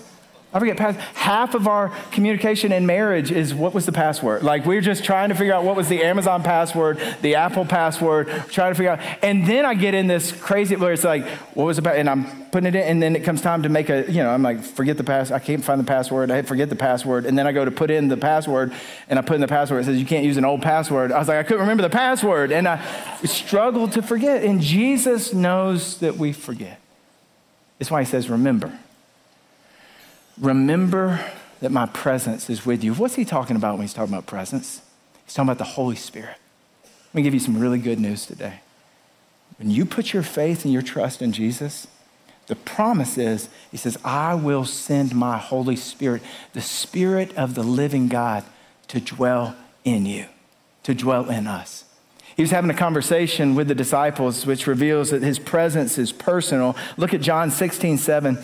I 0.56 0.60
forget. 0.60 0.80
Half 1.16 1.54
of 1.54 1.68
our 1.68 1.90
communication 2.12 2.72
in 2.72 2.86
marriage 2.86 3.30
is 3.30 3.54
what 3.54 3.74
was 3.74 3.86
the 3.86 3.92
password? 3.92 4.42
Like 4.42 4.66
we're 4.66 4.80
just 4.80 5.04
trying 5.04 5.28
to 5.28 5.36
figure 5.36 5.54
out 5.54 5.66
what 5.66 5.76
was 5.76 5.90
the 5.90 6.02
Amazon 6.02 6.44
password, 6.44 6.98
the 7.22 7.36
Apple 7.36 7.66
password, 7.66 8.28
trying 8.50 8.72
to 8.72 8.76
figure 8.76 8.92
out. 8.92 9.02
And 9.22 9.46
then 9.46 9.66
I 9.66 9.74
get 9.74 9.94
in 9.94 10.08
this 10.08 10.32
crazy 10.32 10.78
where 10.78 10.94
it's 10.94 11.04
like, 11.04 11.28
what 11.56 11.66
was 11.66 11.78
about? 11.78 11.98
And 11.98 12.10
I'm 12.10 12.46
putting 12.52 12.68
it 12.68 12.76
in, 12.76 12.84
and 12.84 13.04
then 13.04 13.18
it 13.18 13.26
comes 13.26 13.42
time 13.42 13.64
to 13.64 13.70
make 13.70 13.90
a, 13.90 14.10
you 14.10 14.24
know, 14.24 14.30
I'm 14.30 14.44
like, 14.44 14.62
forget 14.62 14.96
the 14.96 15.04
pass. 15.04 15.30
I 15.30 15.40
can't 15.40 15.62
find 15.62 15.78
the 15.78 15.84
password. 15.84 16.32
I 16.32 16.42
forget 16.42 16.70
the 16.70 16.78
password, 16.78 17.26
and 17.26 17.38
then 17.38 17.48
I 17.48 17.52
go 17.52 17.66
to 17.66 17.72
put 17.72 17.92
in 17.92 18.08
the 18.08 18.16
password, 18.16 18.72
and 19.10 19.20
I 19.20 19.24
put 19.24 19.36
in 19.36 19.42
the 19.42 19.50
password. 19.50 19.82
It 19.82 19.88
says 19.88 20.00
you 20.00 20.06
can't 20.06 20.24
use 20.24 20.38
an 20.38 20.46
old 20.46 20.62
password. 20.62 21.12
I 21.12 21.20
was 21.20 21.28
like, 21.28 21.38
I 21.38 21.44
couldn't 21.44 21.64
remember 21.64 21.84
the 21.84 21.90
password, 21.90 22.54
and 22.54 22.66
I 22.66 22.82
struggled 23.26 23.92
to 23.92 24.02
forget. 24.02 24.46
And 24.46 24.62
Jesus 24.62 25.34
knows 25.34 25.98
that 25.98 26.16
we 26.16 26.32
forget. 26.32 26.80
That's 27.78 27.92
why 27.92 28.02
he 28.02 28.06
says, 28.06 28.30
remember. 28.30 28.72
Remember 30.40 31.24
that 31.62 31.72
my 31.72 31.86
presence 31.86 32.50
is 32.50 32.66
with 32.66 32.84
you. 32.84 32.94
What's 32.94 33.16
he 33.16 33.26
talking 33.26 33.56
about 33.56 33.74
when 33.74 33.82
he's 33.82 33.94
talking 33.94 34.14
about 34.14 34.26
presence? 34.26 34.82
He's 35.26 35.34
talking 35.34 35.50
about 35.50 35.58
the 35.58 35.64
Holy 35.64 35.96
Spirit. 35.96 36.38
Let 36.84 37.16
me 37.16 37.22
give 37.22 37.34
you 37.34 37.40
some 37.40 37.58
really 37.58 37.80
good 37.80 38.00
news 38.00 38.26
today. 38.26 38.60
When 39.58 39.72
you 39.72 39.86
put 39.86 40.14
your 40.14 40.24
faith 40.24 40.66
and 40.66 40.74
your 40.74 40.82
trust 40.82 41.22
in 41.22 41.32
Jesus, 41.32 41.88
the 42.48 42.56
promise 42.56 43.18
is, 43.18 43.50
he 43.72 43.78
says, 43.78 43.98
I 44.04 44.36
will 44.36 44.66
send 44.66 45.16
my 45.16 45.38
Holy 45.38 45.76
Spirit, 45.76 46.22
the 46.54 46.62
Spirit 46.62 47.36
of 47.38 47.56
the 47.56 47.64
living 47.64 48.08
God, 48.08 48.44
to 48.90 49.00
dwell 49.00 49.56
in 49.84 50.06
you, 50.06 50.26
to 50.84 50.94
dwell 50.94 51.30
in 51.30 51.48
us. 51.48 51.86
He 52.36 52.44
was 52.44 52.52
having 52.52 52.70
a 52.70 52.76
conversation 52.76 53.56
with 53.56 53.70
the 53.70 53.76
disciples, 53.76 54.46
which 54.46 54.68
reveals 54.68 55.10
that 55.12 55.24
his 55.24 55.40
presence 55.40 55.98
is 55.98 56.12
personal. 56.12 56.76
Look 56.98 57.14
at 57.14 57.22
John 57.22 57.50
16, 57.50 57.98
7. 57.98 58.38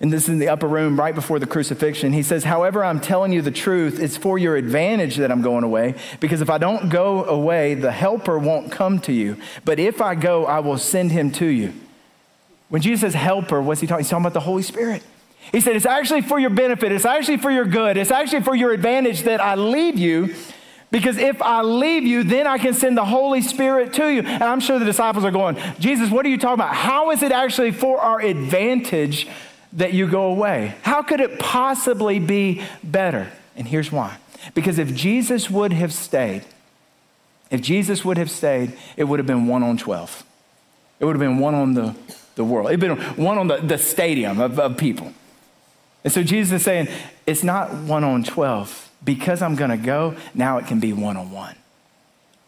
And 0.00 0.12
this 0.12 0.24
is 0.24 0.28
in 0.28 0.38
the 0.38 0.48
upper 0.48 0.68
room 0.68 0.98
right 0.98 1.14
before 1.14 1.38
the 1.38 1.46
crucifixion. 1.46 2.12
He 2.12 2.22
says, 2.22 2.44
However, 2.44 2.84
I'm 2.84 3.00
telling 3.00 3.32
you 3.32 3.42
the 3.42 3.50
truth. 3.50 3.98
It's 3.98 4.16
for 4.16 4.38
your 4.38 4.56
advantage 4.56 5.16
that 5.16 5.32
I'm 5.32 5.42
going 5.42 5.64
away, 5.64 5.94
because 6.20 6.40
if 6.40 6.50
I 6.50 6.58
don't 6.58 6.88
go 6.90 7.24
away, 7.24 7.74
the 7.74 7.92
helper 7.92 8.38
won't 8.38 8.70
come 8.70 9.00
to 9.00 9.12
you. 9.12 9.36
But 9.64 9.78
if 9.78 10.00
I 10.00 10.14
go, 10.14 10.44
I 10.46 10.60
will 10.60 10.78
send 10.78 11.12
him 11.12 11.30
to 11.32 11.46
you. 11.46 11.72
When 12.68 12.82
Jesus 12.82 13.00
says 13.00 13.14
helper, 13.14 13.62
what's 13.62 13.80
he 13.80 13.86
talking? 13.86 14.04
He's 14.04 14.10
talking 14.10 14.24
about 14.24 14.34
the 14.34 14.40
Holy 14.40 14.62
Spirit. 14.62 15.02
He 15.52 15.60
said, 15.60 15.76
It's 15.76 15.86
actually 15.86 16.22
for 16.22 16.38
your 16.38 16.50
benefit. 16.50 16.92
It's 16.92 17.04
actually 17.04 17.38
for 17.38 17.50
your 17.50 17.64
good. 17.64 17.96
It's 17.96 18.10
actually 18.10 18.42
for 18.42 18.54
your 18.54 18.72
advantage 18.72 19.22
that 19.22 19.40
I 19.40 19.54
leave 19.54 19.98
you. 19.98 20.34
Because 20.90 21.18
if 21.18 21.42
I 21.42 21.62
leave 21.62 22.04
you, 22.04 22.22
then 22.22 22.46
I 22.46 22.58
can 22.58 22.72
send 22.72 22.96
the 22.96 23.04
Holy 23.04 23.42
Spirit 23.42 23.92
to 23.94 24.08
you. 24.08 24.22
And 24.22 24.44
I'm 24.44 24.60
sure 24.60 24.78
the 24.78 24.84
disciples 24.84 25.24
are 25.24 25.30
going, 25.32 25.58
Jesus, 25.80 26.10
what 26.10 26.24
are 26.24 26.28
you 26.28 26.38
talking 26.38 26.54
about? 26.54 26.74
How 26.74 27.10
is 27.10 27.22
it 27.22 27.32
actually 27.32 27.72
for 27.72 27.98
our 27.98 28.20
advantage 28.20 29.28
that 29.72 29.92
you 29.92 30.06
go 30.06 30.30
away. 30.30 30.74
How 30.82 31.02
could 31.02 31.20
it 31.20 31.38
possibly 31.38 32.18
be 32.18 32.62
better? 32.82 33.30
And 33.56 33.66
here's 33.66 33.90
why. 33.90 34.18
Because 34.54 34.78
if 34.78 34.94
Jesus 34.94 35.50
would 35.50 35.72
have 35.72 35.92
stayed, 35.92 36.44
if 37.50 37.60
Jesus 37.60 38.04
would 38.04 38.18
have 38.18 38.30
stayed, 38.30 38.76
it 38.96 39.04
would 39.04 39.18
have 39.18 39.26
been 39.26 39.46
one 39.46 39.62
on 39.62 39.76
12. 39.76 40.24
It 40.98 41.04
would 41.04 41.14
have 41.14 41.20
been 41.20 41.38
one 41.38 41.54
on 41.54 41.74
the, 41.74 41.94
the 42.34 42.44
world. 42.44 42.70
It 42.70 42.80
would 42.80 42.90
have 42.90 43.16
been 43.16 43.24
one 43.24 43.38
on 43.38 43.48
the, 43.48 43.58
the 43.58 43.78
stadium 43.78 44.40
of, 44.40 44.58
of 44.58 44.76
people. 44.76 45.12
And 46.04 46.12
so 46.12 46.22
Jesus 46.22 46.60
is 46.60 46.64
saying, 46.64 46.88
it's 47.26 47.42
not 47.42 47.72
one 47.74 48.04
on 48.04 48.24
12. 48.24 48.90
Because 49.04 49.42
I'm 49.42 49.54
going 49.54 49.70
to 49.70 49.76
go, 49.76 50.16
now 50.34 50.58
it 50.58 50.66
can 50.66 50.80
be 50.80 50.92
one 50.92 51.16
on 51.16 51.30
one. 51.30 51.54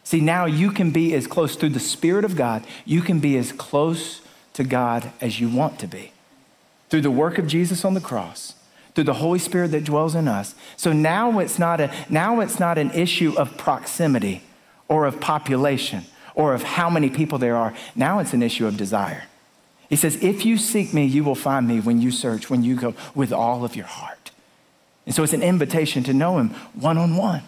See, 0.03 0.21
now 0.21 0.47
you 0.47 0.71
can 0.71 0.91
be 0.91 1.15
as 1.15 1.27
close 1.27 1.55
through 1.55 1.69
the 1.71 1.81
Spirit 1.81 2.25
of 2.25 2.35
God, 2.35 2.65
you 2.87 3.03
can 3.03 3.21
be 3.21 3.37
as 3.37 3.53
close 3.53 4.23
to 4.55 4.65
God 4.65 5.13
as 5.21 5.39
you 5.39 5.49
want 5.49 5.79
to 5.81 5.87
be 5.87 6.13
through 6.89 7.03
the 7.03 7.11
work 7.11 7.39
of 7.39 7.47
Jesus 7.47 7.85
on 7.85 7.95
the 7.95 8.01
cross, 8.01 8.55
through 8.95 9.05
the 9.05 9.15
Holy 9.15 9.39
Spirit 9.39 9.73
that 9.73 9.85
dwells 9.85 10.15
in 10.15 10.29
us. 10.29 10.55
So 10.77 10.93
now 10.93 11.39
it's 11.39 11.59
not, 11.59 11.81
a, 11.81 11.93
now 12.09 12.41
it's 12.41 12.59
not 12.59 12.79
an 12.79 12.91
issue 12.91 13.35
of 13.37 13.57
proximity 13.57 14.43
or 14.89 15.07
of 15.07 15.21
population 15.21 16.05
or 16.35 16.55
of 16.55 16.63
how 16.63 16.89
many 16.89 17.11
people 17.11 17.39
there 17.39 17.57
are. 17.57 17.75
Now 17.95 18.19
it's 18.19 18.33
an 18.33 18.43
issue 18.43 18.67
of 18.67 18.77
desire. 18.77 19.25
He 19.89 19.97
says, 19.97 20.23
If 20.23 20.45
you 20.45 20.57
seek 20.57 20.93
me, 20.93 21.05
you 21.05 21.25
will 21.25 21.35
find 21.35 21.67
me 21.67 21.81
when 21.81 22.01
you 22.01 22.11
search, 22.11 22.51
when 22.51 22.63
you 22.63 22.77
go 22.77 22.95
with 23.15 23.33
all 23.33 23.65
of 23.65 23.75
your 23.75 23.87
heart. 23.87 24.31
And 25.07 25.15
so 25.15 25.23
it's 25.23 25.33
an 25.33 25.43
invitation 25.43 26.03
to 26.05 26.13
know 26.13 26.39
him 26.39 26.51
one 26.75 26.99
on 26.99 27.17
one. 27.17 27.43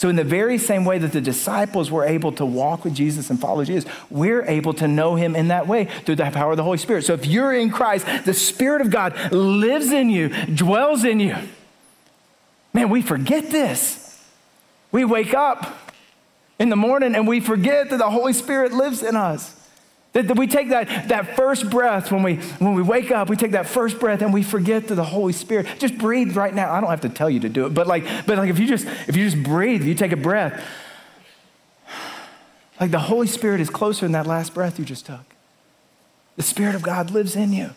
So, 0.00 0.08
in 0.08 0.16
the 0.16 0.24
very 0.24 0.56
same 0.56 0.86
way 0.86 0.96
that 0.96 1.12
the 1.12 1.20
disciples 1.20 1.90
were 1.90 2.06
able 2.06 2.32
to 2.32 2.46
walk 2.46 2.84
with 2.84 2.94
Jesus 2.94 3.28
and 3.28 3.38
follow 3.38 3.66
Jesus, 3.66 3.92
we're 4.08 4.46
able 4.46 4.72
to 4.72 4.88
know 4.88 5.14
him 5.14 5.36
in 5.36 5.48
that 5.48 5.66
way 5.66 5.84
through 6.06 6.16
the 6.16 6.30
power 6.30 6.52
of 6.52 6.56
the 6.56 6.62
Holy 6.62 6.78
Spirit. 6.78 7.04
So, 7.04 7.12
if 7.12 7.26
you're 7.26 7.52
in 7.52 7.68
Christ, 7.68 8.06
the 8.24 8.32
Spirit 8.32 8.80
of 8.80 8.90
God 8.90 9.30
lives 9.30 9.92
in 9.92 10.08
you, 10.08 10.30
dwells 10.30 11.04
in 11.04 11.20
you. 11.20 11.36
Man, 12.72 12.88
we 12.88 13.02
forget 13.02 13.50
this. 13.50 14.24
We 14.90 15.04
wake 15.04 15.34
up 15.34 15.92
in 16.58 16.70
the 16.70 16.76
morning 16.76 17.14
and 17.14 17.28
we 17.28 17.40
forget 17.40 17.90
that 17.90 17.98
the 17.98 18.08
Holy 18.08 18.32
Spirit 18.32 18.72
lives 18.72 19.02
in 19.02 19.16
us. 19.16 19.54
That, 20.12 20.26
that 20.26 20.36
we 20.36 20.48
take 20.48 20.70
that, 20.70 21.08
that 21.08 21.36
first 21.36 21.70
breath 21.70 22.10
when 22.10 22.22
we, 22.22 22.36
when 22.58 22.74
we 22.74 22.82
wake 22.82 23.12
up, 23.12 23.28
we 23.28 23.36
take 23.36 23.52
that 23.52 23.66
first 23.66 24.00
breath 24.00 24.22
and 24.22 24.34
we 24.34 24.42
forget 24.42 24.88
to 24.88 24.96
the 24.96 25.04
Holy 25.04 25.32
Spirit. 25.32 25.68
Just 25.78 25.98
breathe 25.98 26.36
right 26.36 26.52
now. 26.52 26.72
I 26.72 26.80
don't 26.80 26.90
have 26.90 27.02
to 27.02 27.08
tell 27.08 27.30
you 27.30 27.40
to 27.40 27.48
do 27.48 27.66
it, 27.66 27.74
but 27.74 27.86
like, 27.86 28.04
but 28.26 28.36
like 28.38 28.50
if 28.50 28.58
you 28.58 28.66
just 28.66 28.86
if 29.08 29.16
you 29.16 29.28
just 29.28 29.42
breathe, 29.42 29.84
you 29.84 29.94
take 29.94 30.12
a 30.12 30.16
breath. 30.16 30.64
Like 32.80 32.90
the 32.90 32.98
Holy 32.98 33.26
Spirit 33.26 33.60
is 33.60 33.70
closer 33.70 34.06
than 34.06 34.12
that 34.12 34.26
last 34.26 34.54
breath 34.54 34.78
you 34.78 34.84
just 34.84 35.06
took. 35.06 35.20
The 36.36 36.42
Spirit 36.42 36.74
of 36.74 36.82
God 36.82 37.10
lives 37.10 37.36
in 37.36 37.52
you. 37.52 37.70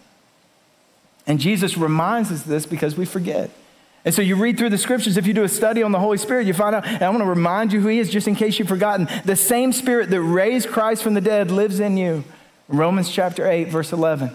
And 1.28 1.40
Jesus 1.40 1.78
reminds 1.78 2.32
us 2.32 2.44
this 2.44 2.66
because 2.66 2.98
we 2.98 3.06
forget. 3.06 3.50
And 4.06 4.14
so 4.14 4.22
you 4.22 4.36
read 4.36 4.58
through 4.58 4.70
the 4.70 4.78
scriptures, 4.78 5.16
if 5.16 5.26
you 5.26 5.34
do 5.34 5.44
a 5.44 5.50
study 5.50 5.82
on 5.82 5.94
the 5.94 6.00
Holy 6.00 6.18
Spirit, 6.18 6.46
you 6.46 6.54
find 6.54 6.76
out, 6.76 6.86
and 6.86 7.02
I 7.02 7.10
want 7.10 7.22
to 7.22 7.26
remind 7.26 7.72
you 7.72 7.80
who 7.80 7.88
He 7.88 8.00
is 8.00 8.10
just 8.10 8.28
in 8.28 8.36
case 8.36 8.60
you've 8.60 8.68
forgotten. 8.68 9.08
The 9.24 9.36
same 9.36 9.72
Spirit 9.72 10.10
that 10.10 10.22
raised 10.22 10.70
Christ 10.70 11.04
from 11.04 11.14
the 11.14 11.22
dead 11.22 11.52
lives 11.52 11.80
in 11.80 11.96
you. 11.96 12.26
Romans 12.68 13.10
chapter 13.10 13.50
8, 13.50 13.70
verse 13.70 13.94
11. 13.94 14.32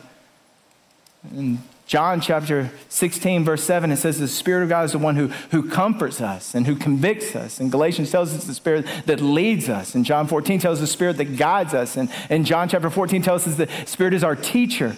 In 1.34 1.58
John 1.86 2.20
chapter 2.20 2.70
16, 2.88 3.44
verse 3.44 3.62
7, 3.62 3.92
it 3.92 3.96
says 3.96 4.18
the 4.18 4.28
Spirit 4.28 4.62
of 4.62 4.68
God 4.70 4.84
is 4.84 4.92
the 4.92 4.98
one 4.98 5.16
who, 5.16 5.28
who 5.50 5.68
comforts 5.68 6.20
us 6.20 6.54
and 6.54 6.66
who 6.66 6.76
convicts 6.76 7.34
us. 7.36 7.60
And 7.60 7.70
Galatians 7.70 8.10
tells 8.10 8.34
us 8.34 8.44
the 8.44 8.54
Spirit 8.54 8.86
that 9.04 9.20
leads 9.20 9.68
us. 9.68 9.94
And 9.94 10.04
John 10.04 10.28
14 10.28 10.60
tells 10.60 10.78
us 10.78 10.88
the 10.88 10.92
Spirit 10.92 11.18
that 11.18 11.36
guides 11.36 11.74
us. 11.74 11.96
And, 11.96 12.10
and 12.30 12.46
John 12.46 12.68
chapter 12.68 12.88
14 12.88 13.22
tells 13.22 13.46
us 13.46 13.56
the 13.56 13.68
Spirit 13.86 14.14
is 14.14 14.24
our 14.24 14.36
teacher 14.36 14.96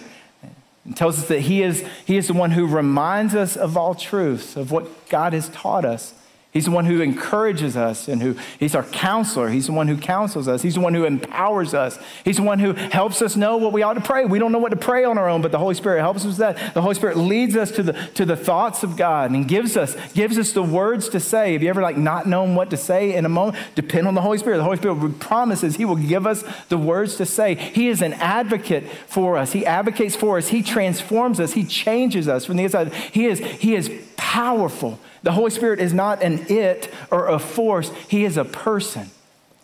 and 0.85 0.97
tells 0.97 1.19
us 1.19 1.27
that 1.27 1.41
he 1.41 1.61
is, 1.61 1.85
he 2.05 2.17
is 2.17 2.27
the 2.27 2.33
one 2.33 2.51
who 2.51 2.65
reminds 2.65 3.35
us 3.35 3.55
of 3.55 3.77
all 3.77 3.93
truths, 3.93 4.55
of 4.55 4.71
what 4.71 5.09
God 5.09 5.33
has 5.33 5.49
taught 5.49 5.85
us. 5.85 6.13
He's 6.51 6.65
the 6.65 6.71
one 6.71 6.85
who 6.85 6.99
encourages 6.99 7.77
us 7.77 8.09
and 8.09 8.21
who 8.21 8.35
he's 8.59 8.75
our 8.75 8.83
counselor. 8.83 9.47
He's 9.47 9.67
the 9.67 9.71
one 9.71 9.87
who 9.87 9.95
counsels 9.95 10.49
us. 10.49 10.61
He's 10.61 10.73
the 10.73 10.81
one 10.81 10.93
who 10.93 11.05
empowers 11.05 11.73
us. 11.73 11.97
He's 12.25 12.35
the 12.35 12.43
one 12.43 12.59
who 12.59 12.73
helps 12.73 13.21
us 13.21 13.37
know 13.37 13.55
what 13.55 13.71
we 13.71 13.83
ought 13.83 13.93
to 13.93 14.01
pray. 14.01 14.25
We 14.25 14.37
don't 14.37 14.51
know 14.51 14.59
what 14.59 14.71
to 14.71 14.75
pray 14.75 15.05
on 15.05 15.17
our 15.17 15.29
own, 15.29 15.41
but 15.41 15.53
the 15.53 15.59
Holy 15.59 15.75
Spirit 15.75 16.01
helps 16.01 16.21
us 16.21 16.25
with 16.25 16.37
that. 16.37 16.73
The 16.73 16.81
Holy 16.81 16.95
Spirit 16.95 17.15
leads 17.15 17.55
us 17.55 17.71
to 17.71 17.83
the, 17.83 17.93
to 17.93 18.25
the 18.25 18.35
thoughts 18.35 18.83
of 18.83 18.97
God 18.97 19.31
and 19.31 19.47
gives 19.47 19.77
us, 19.77 19.95
gives 20.11 20.37
us 20.37 20.51
the 20.51 20.61
words 20.61 21.07
to 21.09 21.21
say. 21.21 21.53
Have 21.53 21.63
you 21.63 21.69
ever 21.69 21.81
like 21.81 21.95
not 21.95 22.27
known 22.27 22.53
what 22.53 22.69
to 22.71 22.77
say 22.77 23.15
in 23.15 23.23
a 23.23 23.29
moment? 23.29 23.57
Depend 23.75 24.05
on 24.05 24.13
the 24.13 24.21
Holy 24.21 24.37
Spirit. 24.37 24.57
The 24.57 24.65
Holy 24.65 24.77
Spirit 24.77 25.19
promises 25.21 25.77
he 25.77 25.85
will 25.85 25.95
give 25.95 26.27
us 26.27 26.43
the 26.67 26.77
words 26.77 27.15
to 27.15 27.25
say. 27.25 27.55
He 27.55 27.87
is 27.87 28.01
an 28.01 28.11
advocate 28.15 28.89
for 29.07 29.37
us. 29.37 29.53
He 29.53 29.65
advocates 29.65 30.17
for 30.17 30.37
us. 30.37 30.49
He 30.49 30.63
transforms 30.63 31.39
us. 31.39 31.53
He 31.53 31.63
changes 31.63 32.27
us 32.27 32.43
from 32.43 32.57
the 32.57 32.65
inside. 32.65 32.93
He 32.93 33.27
is, 33.27 33.39
he 33.39 33.73
is 33.73 33.89
powerful. 34.17 34.99
The 35.23 35.31
Holy 35.31 35.51
Spirit 35.51 35.79
is 35.79 35.93
not 35.93 36.23
an 36.23 36.45
it 36.49 36.91
or 37.11 37.27
a 37.27 37.39
force, 37.39 37.91
He 38.07 38.25
is 38.25 38.37
a 38.37 38.45
person, 38.45 39.11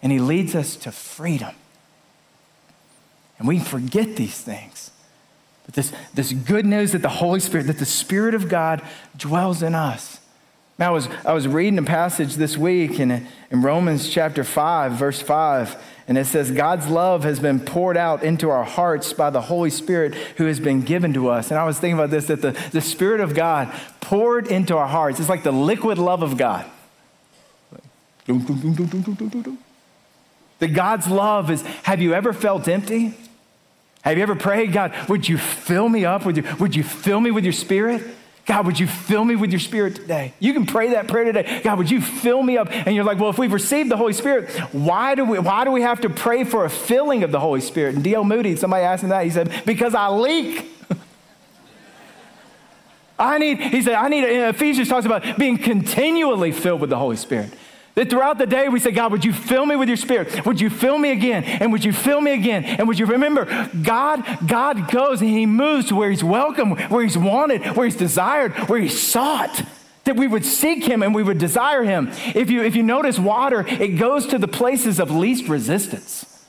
and 0.02 0.12
He 0.12 0.20
leads 0.20 0.56
us 0.56 0.76
to 0.78 0.92
freedom. 0.92 1.56
And 3.40 3.48
we 3.48 3.60
forget 3.60 4.16
these 4.16 4.40
things. 4.40 4.92
But 5.66 5.76
this, 5.76 5.92
this 6.14 6.32
good 6.32 6.66
news 6.66 6.94
that 6.94 7.02
the 7.02 7.10
Holy 7.10 7.40
Spirit, 7.40 7.68
that 7.68 7.78
the 7.78 7.86
Spirit 7.86 8.34
of 8.34 8.50
God 8.50 8.82
dwells 9.18 9.62
in 9.62 9.76
us. 9.76 10.20
Now, 10.80 10.90
I 10.90 10.92
was, 10.92 11.10
I 11.26 11.34
was 11.34 11.48
reading 11.48 11.80
a 11.80 11.84
passage 11.84 12.36
this 12.36 12.56
week 12.56 13.00
in, 13.00 13.28
in 13.52 13.62
Romans 13.62 14.10
chapter 14.10 14.44
5, 14.44 14.92
verse 14.94 15.22
5, 15.22 15.76
and 16.08 16.18
it 16.18 16.26
says, 16.26 16.52
God's 16.52 16.88
love 16.88 17.26
has 17.26 17.40
been 17.40 17.60
poured 17.60 17.98
out 17.98 18.24
into 18.24 18.50
our 18.50 18.64
hearts 18.64 19.12
by 19.12 19.30
the 19.30 19.42
Holy 19.42 19.70
Spirit 19.70 20.16
who 20.38 20.46
has 20.46 20.60
been 20.60 20.82
given 20.82 21.14
to 21.14 21.28
us. 21.28 21.52
And 21.52 21.60
I 21.60 21.66
was 21.66 21.80
thinking 21.80 22.00
about 22.00 22.12
this 22.12 22.28
that 22.28 22.42
the, 22.42 22.52
the 22.72 22.80
Spirit 22.80 23.20
of 23.20 23.36
God 23.36 23.74
poured 24.00 24.48
into 24.48 24.78
our 24.78 24.88
hearts. 24.88 25.20
It's 25.20 25.28
like 25.28 25.44
the 25.44 25.52
liquid 25.52 25.98
love 25.98 26.24
of 26.24 26.38
God. 26.38 26.66
That 30.60 30.70
God's 30.70 31.08
love 31.08 31.52
is, 31.52 31.62
have 31.84 32.02
you 32.02 32.14
ever 32.14 32.32
felt 32.32 32.68
empty? 32.68 33.14
Have 34.02 34.16
you 34.16 34.24
ever 34.24 34.36
prayed, 34.36 34.72
God, 34.72 34.94
would 35.10 35.28
you 35.28 35.38
fill 35.38 35.90
me 35.90 36.06
up 36.06 36.26
with 36.26 36.38
your, 36.38 36.56
would 36.56 36.76
you 36.76 36.84
fill 36.84 37.20
me 37.20 37.32
with 37.32 37.44
your 37.44 37.54
spirit? 37.54 38.02
God, 38.48 38.66
would 38.66 38.80
you 38.80 38.88
fill 38.88 39.26
me 39.26 39.36
with 39.36 39.52
your 39.52 39.60
spirit 39.60 39.96
today? 39.96 40.34
You 40.40 40.54
can 40.54 40.66
pray 40.66 40.92
that 40.92 41.10
prayer 41.10 41.26
today. 41.26 41.60
God, 41.66 41.78
would 41.78 41.92
you 41.92 42.00
fill 42.00 42.42
me 42.42 42.58
up? 42.58 42.70
And 42.72 42.96
you're 42.96 43.04
like, 43.04 43.20
well, 43.20 43.30
if 43.30 43.38
we've 43.38 43.52
received 43.52 43.92
the 43.92 43.98
Holy 43.98 44.14
Spirit, 44.14 44.50
why 44.72 45.16
do 45.16 45.26
we, 45.26 45.38
why 45.38 45.66
do 45.66 45.72
we 45.72 45.82
have 45.82 46.00
to 46.02 46.10
pray 46.10 46.46
for 46.46 46.64
a 46.64 46.70
filling 46.70 47.24
of 47.24 47.34
the 47.34 47.42
Holy 47.42 47.60
Spirit? 47.60 47.96
And 47.96 48.04
D.L. 48.06 48.24
Moody, 48.24 48.56
somebody 48.56 48.86
asked 48.86 49.04
him 49.04 49.10
that. 49.10 49.26
He 49.26 49.32
said, 49.32 49.64
because 49.66 49.94
I 49.94 50.08
leak. 50.08 50.66
I 53.20 53.38
need, 53.38 53.60
he 53.60 53.82
said, 53.82 53.96
I 53.96 54.08
need, 54.08 54.24
uh, 54.24 54.48
Ephesians 54.48 54.88
talks 54.88 55.06
about 55.06 55.38
being 55.38 55.58
continually 55.58 56.54
filled 56.54 56.80
with 56.80 56.90
the 56.90 56.98
Holy 56.98 57.18
Spirit. 57.18 57.52
That 57.98 58.12
throughout 58.12 58.38
the 58.38 58.46
day 58.46 58.70
we 58.70 58.80
say, 58.80 58.92
God, 58.92 59.12
would 59.12 59.26
you 59.26 59.34
fill 59.34 59.66
me 59.66 59.76
with 59.76 59.88
your 59.88 59.98
spirit? 59.98 60.46
Would 60.46 60.62
you 60.62 60.70
fill 60.70 61.00
me 61.00 61.10
again? 61.10 61.44
And 61.44 61.72
would 61.72 61.84
you 61.84 61.92
fill 61.92 62.22
me 62.22 62.32
again? 62.32 62.64
And 62.64 62.88
would 62.88 63.00
you 63.00 63.08
remember, 63.08 63.46
God, 63.82 64.24
God 64.46 64.92
goes 64.92 65.20
and 65.20 65.32
he 65.32 65.48
moves 65.48 65.88
to 65.88 65.96
where 65.96 66.12
he's 66.12 66.24
welcome, 66.24 66.78
where 66.90 67.02
he's 67.02 67.18
wanted, 67.18 67.76
where 67.76 67.86
he's 67.86 67.96
desired, 67.96 68.54
where 68.70 68.80
he's 68.80 69.02
sought. 69.02 69.64
That 70.04 70.16
we 70.16 70.28
would 70.28 70.46
seek 70.46 70.84
him 70.84 71.02
and 71.02 71.16
we 71.16 71.24
would 71.24 71.40
desire 71.40 71.84
him. 71.84 72.12
If 72.36 72.52
you, 72.52 72.62
if 72.62 72.76
you 72.76 72.84
notice 72.84 73.18
water, 73.18 73.66
it 73.68 73.98
goes 73.98 74.28
to 74.28 74.38
the 74.38 74.48
places 74.48 75.00
of 75.00 75.10
least 75.10 75.50
resistance. 75.50 76.46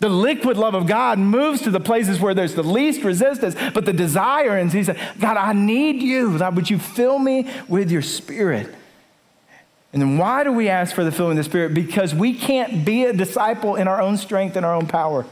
The 0.00 0.10
liquid 0.10 0.58
love 0.58 0.74
of 0.74 0.86
God 0.86 1.18
moves 1.18 1.62
to 1.62 1.70
the 1.70 1.80
places 1.80 2.20
where 2.20 2.34
there's 2.34 2.54
the 2.54 2.62
least 2.62 3.04
resistance, 3.04 3.56
but 3.72 3.86
the 3.86 3.94
desire, 3.94 4.58
and 4.58 4.70
he 4.70 4.84
said, 4.84 5.00
God, 5.18 5.38
I 5.38 5.54
need 5.54 6.02
you. 6.02 6.36
God, 6.36 6.56
would 6.56 6.68
you 6.68 6.78
fill 6.78 7.18
me 7.18 7.48
with 7.68 7.90
your 7.90 8.02
spirit? 8.02 8.74
And 9.92 10.00
then 10.00 10.16
why 10.16 10.42
do 10.42 10.52
we 10.52 10.68
ask 10.68 10.94
for 10.94 11.04
the 11.04 11.12
filling 11.12 11.32
of 11.32 11.44
the 11.44 11.44
Spirit? 11.44 11.74
Because 11.74 12.14
we 12.14 12.34
can't 12.34 12.84
be 12.84 13.04
a 13.04 13.12
disciple 13.12 13.76
in 13.76 13.88
our 13.88 14.00
own 14.00 14.16
strength 14.16 14.56
and 14.56 14.64
our 14.64 14.74
own 14.74 14.86
power. 14.86 15.26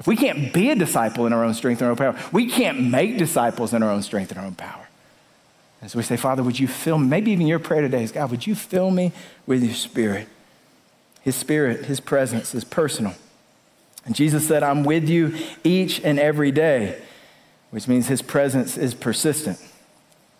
If 0.00 0.06
we 0.06 0.16
can't 0.16 0.52
be 0.52 0.70
a 0.70 0.74
disciple 0.74 1.26
in 1.26 1.32
our 1.32 1.44
own 1.44 1.54
strength 1.54 1.80
and 1.80 1.86
our 1.86 1.90
own 1.92 1.96
power, 1.96 2.30
we 2.32 2.48
can't 2.48 2.90
make 2.90 3.18
disciples 3.18 3.72
in 3.72 3.82
our 3.82 3.90
own 3.90 4.02
strength 4.02 4.30
and 4.30 4.40
our 4.40 4.46
own 4.46 4.54
power. 4.54 4.88
And 5.80 5.90
so 5.90 5.98
we 5.98 6.02
say, 6.02 6.16
Father, 6.16 6.42
would 6.42 6.58
you 6.58 6.66
fill 6.66 6.98
me? 6.98 7.06
Maybe 7.06 7.30
even 7.30 7.46
your 7.46 7.58
prayer 7.58 7.82
today 7.82 8.02
is, 8.02 8.10
God, 8.10 8.30
would 8.30 8.46
you 8.46 8.54
fill 8.54 8.90
me 8.90 9.12
with 9.46 9.62
your 9.62 9.74
Spirit? 9.74 10.26
His 11.20 11.36
Spirit, 11.36 11.84
His 11.84 12.00
presence 12.00 12.54
is 12.54 12.64
personal. 12.64 13.14
And 14.04 14.14
Jesus 14.14 14.48
said, 14.48 14.62
I'm 14.62 14.84
with 14.84 15.08
you 15.08 15.36
each 15.62 16.00
and 16.02 16.18
every 16.18 16.50
day, 16.50 17.00
which 17.70 17.86
means 17.86 18.08
His 18.08 18.22
presence 18.22 18.76
is 18.76 18.94
persistent. 18.94 19.58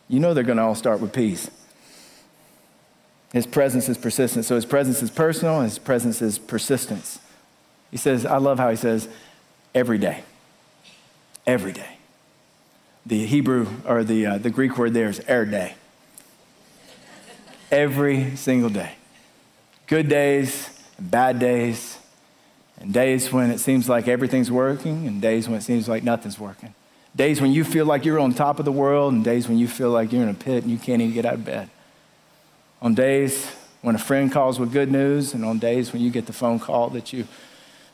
You 0.08 0.20
know 0.20 0.34
they're 0.34 0.42
going 0.42 0.58
to 0.58 0.64
all 0.64 0.74
start 0.74 1.00
with 1.00 1.12
peace. 1.12 1.50
His 3.32 3.46
presence 3.46 3.88
is 3.88 3.96
persistent. 3.96 4.44
So 4.44 4.56
his 4.56 4.66
presence 4.66 5.02
is 5.02 5.10
personal, 5.10 5.60
his 5.60 5.78
presence 5.78 6.20
is 6.20 6.38
persistence. 6.38 7.20
He 7.90 7.96
says, 7.96 8.26
I 8.26 8.38
love 8.38 8.58
how 8.58 8.70
he 8.70 8.76
says, 8.76 9.08
every 9.74 9.98
day. 9.98 10.22
Every 11.46 11.72
day. 11.72 11.98
The 13.06 13.26
Hebrew 13.26 13.66
or 13.86 14.04
the, 14.04 14.26
uh, 14.26 14.38
the 14.38 14.50
Greek 14.50 14.76
word 14.76 14.94
there 14.94 15.08
is 15.08 15.20
er 15.28 15.44
day. 15.44 15.74
Every 17.70 18.36
single 18.36 18.70
day. 18.70 18.94
Good 19.86 20.08
days, 20.08 20.68
and 20.98 21.10
bad 21.10 21.38
days, 21.38 21.98
and 22.78 22.92
days 22.92 23.32
when 23.32 23.50
it 23.50 23.58
seems 23.58 23.88
like 23.88 24.06
everything's 24.06 24.50
working, 24.50 25.06
and 25.06 25.20
days 25.20 25.48
when 25.48 25.58
it 25.58 25.62
seems 25.62 25.88
like 25.88 26.02
nothing's 26.04 26.38
working. 26.38 26.74
Days 27.16 27.40
when 27.40 27.52
you 27.52 27.64
feel 27.64 27.86
like 27.86 28.04
you're 28.04 28.20
on 28.20 28.32
top 28.32 28.58
of 28.58 28.64
the 28.64 28.72
world, 28.72 29.12
and 29.12 29.24
days 29.24 29.48
when 29.48 29.58
you 29.58 29.66
feel 29.66 29.90
like 29.90 30.12
you're 30.12 30.22
in 30.22 30.28
a 30.28 30.34
pit 30.34 30.62
and 30.62 30.70
you 30.70 30.78
can't 30.78 31.00
even 31.02 31.14
get 31.14 31.24
out 31.24 31.34
of 31.34 31.44
bed 31.44 31.70
on 32.80 32.94
days 32.94 33.46
when 33.82 33.94
a 33.94 33.98
friend 33.98 34.30
calls 34.30 34.58
with 34.58 34.72
good 34.72 34.90
news, 34.90 35.34
and 35.34 35.44
on 35.44 35.58
days 35.58 35.92
when 35.92 36.02
you 36.02 36.10
get 36.10 36.26
the 36.26 36.32
phone 36.32 36.58
call 36.58 36.90
that 36.90 37.12
you, 37.12 37.26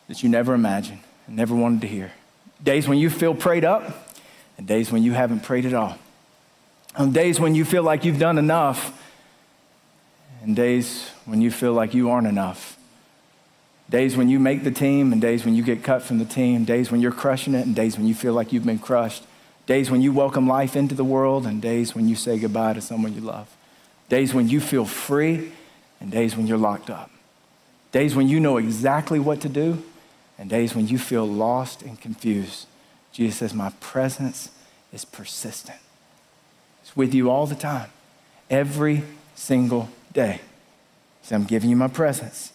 that 0.09 0.23
you 0.23 0.29
never 0.29 0.55
imagined 0.55 1.01
and 1.27 1.37
never 1.37 1.55
wanted 1.55 1.81
to 1.81 1.87
hear. 1.87 2.13
Days 2.63 2.89
when 2.89 2.99
you 2.99 3.11
feel 3.11 3.35
prayed 3.35 3.65
up, 3.65 4.09
and 4.59 4.67
days 4.67 4.91
when 4.91 5.03
you 5.03 5.13
haven't 5.13 5.41
prayed 5.41 5.67
at 5.67 5.75
all. 5.75 5.99
On 6.97 7.13
days 7.13 7.39
when 7.39 7.55
you 7.55 7.65
feel 7.65 7.83
like 7.83 8.05
you've 8.05 8.19
done 8.19 8.39
enough, 8.39 9.03
and 10.43 10.57
days 10.57 11.11
when 11.25 11.41
you 11.41 11.51
feel 11.51 11.73
like 11.73 11.93
you 11.95 12.11
aren't 12.11 12.27
enough. 12.27 12.77
Days 13.89 14.17
when 14.17 14.29
you 14.29 14.39
make 14.39 14.65
the 14.65 14.71
team, 14.71 15.13
and 15.13 15.21
days 15.21 15.45
when 15.45 15.55
you 15.55 15.63
get 15.63 15.85
cut 15.85 16.03
from 16.03 16.19
the 16.19 16.25
team. 16.25 16.65
Days 16.65 16.91
when 16.91 17.01
you're 17.01 17.13
crushing 17.13 17.55
it, 17.55 17.67
and 17.67 17.75
days 17.75 17.97
when 17.97 18.07
you 18.07 18.15
feel 18.15 18.33
like 18.33 18.53
you've 18.53 18.65
been 18.65 18.79
crushed. 18.79 19.25
Days 19.67 19.91
when 19.91 20.03
you 20.03 20.13
welcome 20.13 20.49
life 20.49 20.75
into 20.75 20.95
the 20.95 21.05
world, 21.05 21.47
and 21.47 21.63
days 21.63 21.95
when 21.95 22.09
you 22.09 22.17
say 22.17 22.39
goodbye 22.39 22.73
to 22.73 22.81
someone 22.81 23.15
you 23.15 23.21
love. 23.21 23.56
Days 24.09 24.33
when 24.33 24.49
you 24.49 24.61
feel 24.61 24.85
free 24.85 25.53
and 26.01 26.11
days 26.11 26.37
when 26.37 26.47
you're 26.47 26.59
locked 26.59 26.91
up. 26.91 27.11
Days 27.93 28.15
when 28.15 28.29
you 28.29 28.41
know 28.41 28.57
exactly 28.57 29.19
what 29.19 29.41
to 29.41 29.49
do 29.49 29.83
and 30.39 30.51
days 30.51 30.75
when 30.75 30.87
you 30.87 30.99
feel 30.99 31.27
lost 31.27 31.83
and 31.83 32.01
confused. 32.01 32.67
Jesus 33.13 33.39
says, 33.39 33.55
My 33.55 33.71
presence 33.81 34.51
is 34.93 35.05
persistent. 35.05 35.79
It's 36.83 36.97
with 36.97 37.15
you 37.15 37.31
all 37.31 37.47
the 37.47 37.55
time, 37.55 37.91
every 38.51 39.03
single 39.35 39.89
day. 40.13 40.41
He 41.23 41.27
said, 41.29 41.37
I'm 41.37 41.45
giving 41.45 41.71
you 41.71 41.77
my 41.77 41.89
presence. 41.89 42.53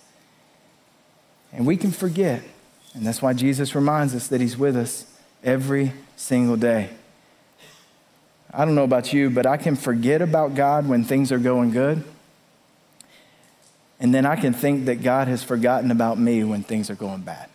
And 1.51 1.65
we 1.65 1.75
can 1.75 1.91
forget. 1.91 2.41
And 2.93 3.05
that's 3.05 3.21
why 3.21 3.33
Jesus 3.33 3.75
reminds 3.75 4.15
us 4.15 4.27
that 4.27 4.39
He's 4.39 4.57
with 4.57 4.75
us 4.77 5.05
every 5.43 5.93
single 6.15 6.55
day. 6.55 6.91
I 8.53 8.65
don't 8.65 8.75
know 8.75 8.83
about 8.83 9.13
you, 9.13 9.29
but 9.29 9.45
I 9.45 9.57
can 9.57 9.75
forget 9.75 10.21
about 10.21 10.55
God 10.55 10.87
when 10.87 11.03
things 11.03 11.31
are 11.31 11.39
going 11.39 11.71
good. 11.71 12.03
And 13.99 14.13
then 14.13 14.25
I 14.25 14.35
can 14.35 14.53
think 14.53 14.85
that 14.85 15.03
God 15.03 15.27
has 15.27 15.43
forgotten 15.43 15.91
about 15.91 16.19
me 16.19 16.43
when 16.43 16.63
things 16.63 16.89
are 16.89 16.95
going 16.95 17.21
bad. 17.21 17.49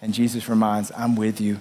And 0.00 0.14
Jesus 0.14 0.48
reminds, 0.48 0.92
I'm 0.96 1.16
with 1.16 1.40
you 1.40 1.60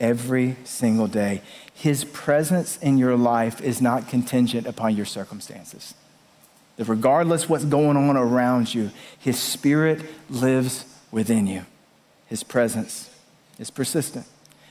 every 0.00 0.56
single 0.64 1.06
day. 1.06 1.42
His 1.72 2.04
presence 2.04 2.78
in 2.78 2.98
your 2.98 3.16
life 3.16 3.60
is 3.60 3.80
not 3.80 4.08
contingent 4.08 4.66
upon 4.66 4.96
your 4.96 5.06
circumstances. 5.06 5.94
That 6.76 6.88
regardless 6.88 7.48
what's 7.48 7.64
going 7.64 7.96
on 7.96 8.16
around 8.16 8.74
you, 8.74 8.90
his 9.18 9.38
spirit 9.38 10.02
lives 10.28 10.84
within 11.10 11.46
you. 11.46 11.64
His 12.26 12.42
presence 12.42 13.10
is 13.58 13.70
persistent. 13.70 14.26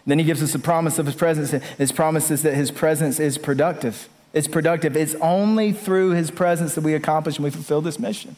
Then 0.06 0.20
he 0.20 0.26
gives 0.26 0.44
us 0.44 0.54
a 0.54 0.60
promise 0.60 1.00
of 1.00 1.06
his 1.06 1.16
presence. 1.16 1.52
His 1.78 1.92
promise 1.92 2.30
is 2.30 2.44
that 2.44 2.54
his 2.54 2.72
presence 2.72 3.20
is 3.20 3.38
productive. 3.38 4.08
It's 4.34 4.48
productive. 4.48 4.96
It's 4.96 5.16
only 5.16 5.72
through 5.72 6.12
his 6.12 6.30
presence 6.30 6.76
that 6.76 6.82
we 6.82 6.94
accomplish 6.94 7.38
and 7.38 7.44
we 7.44 7.50
fulfill 7.50 7.82
this 7.82 7.98
mission. 7.98 8.36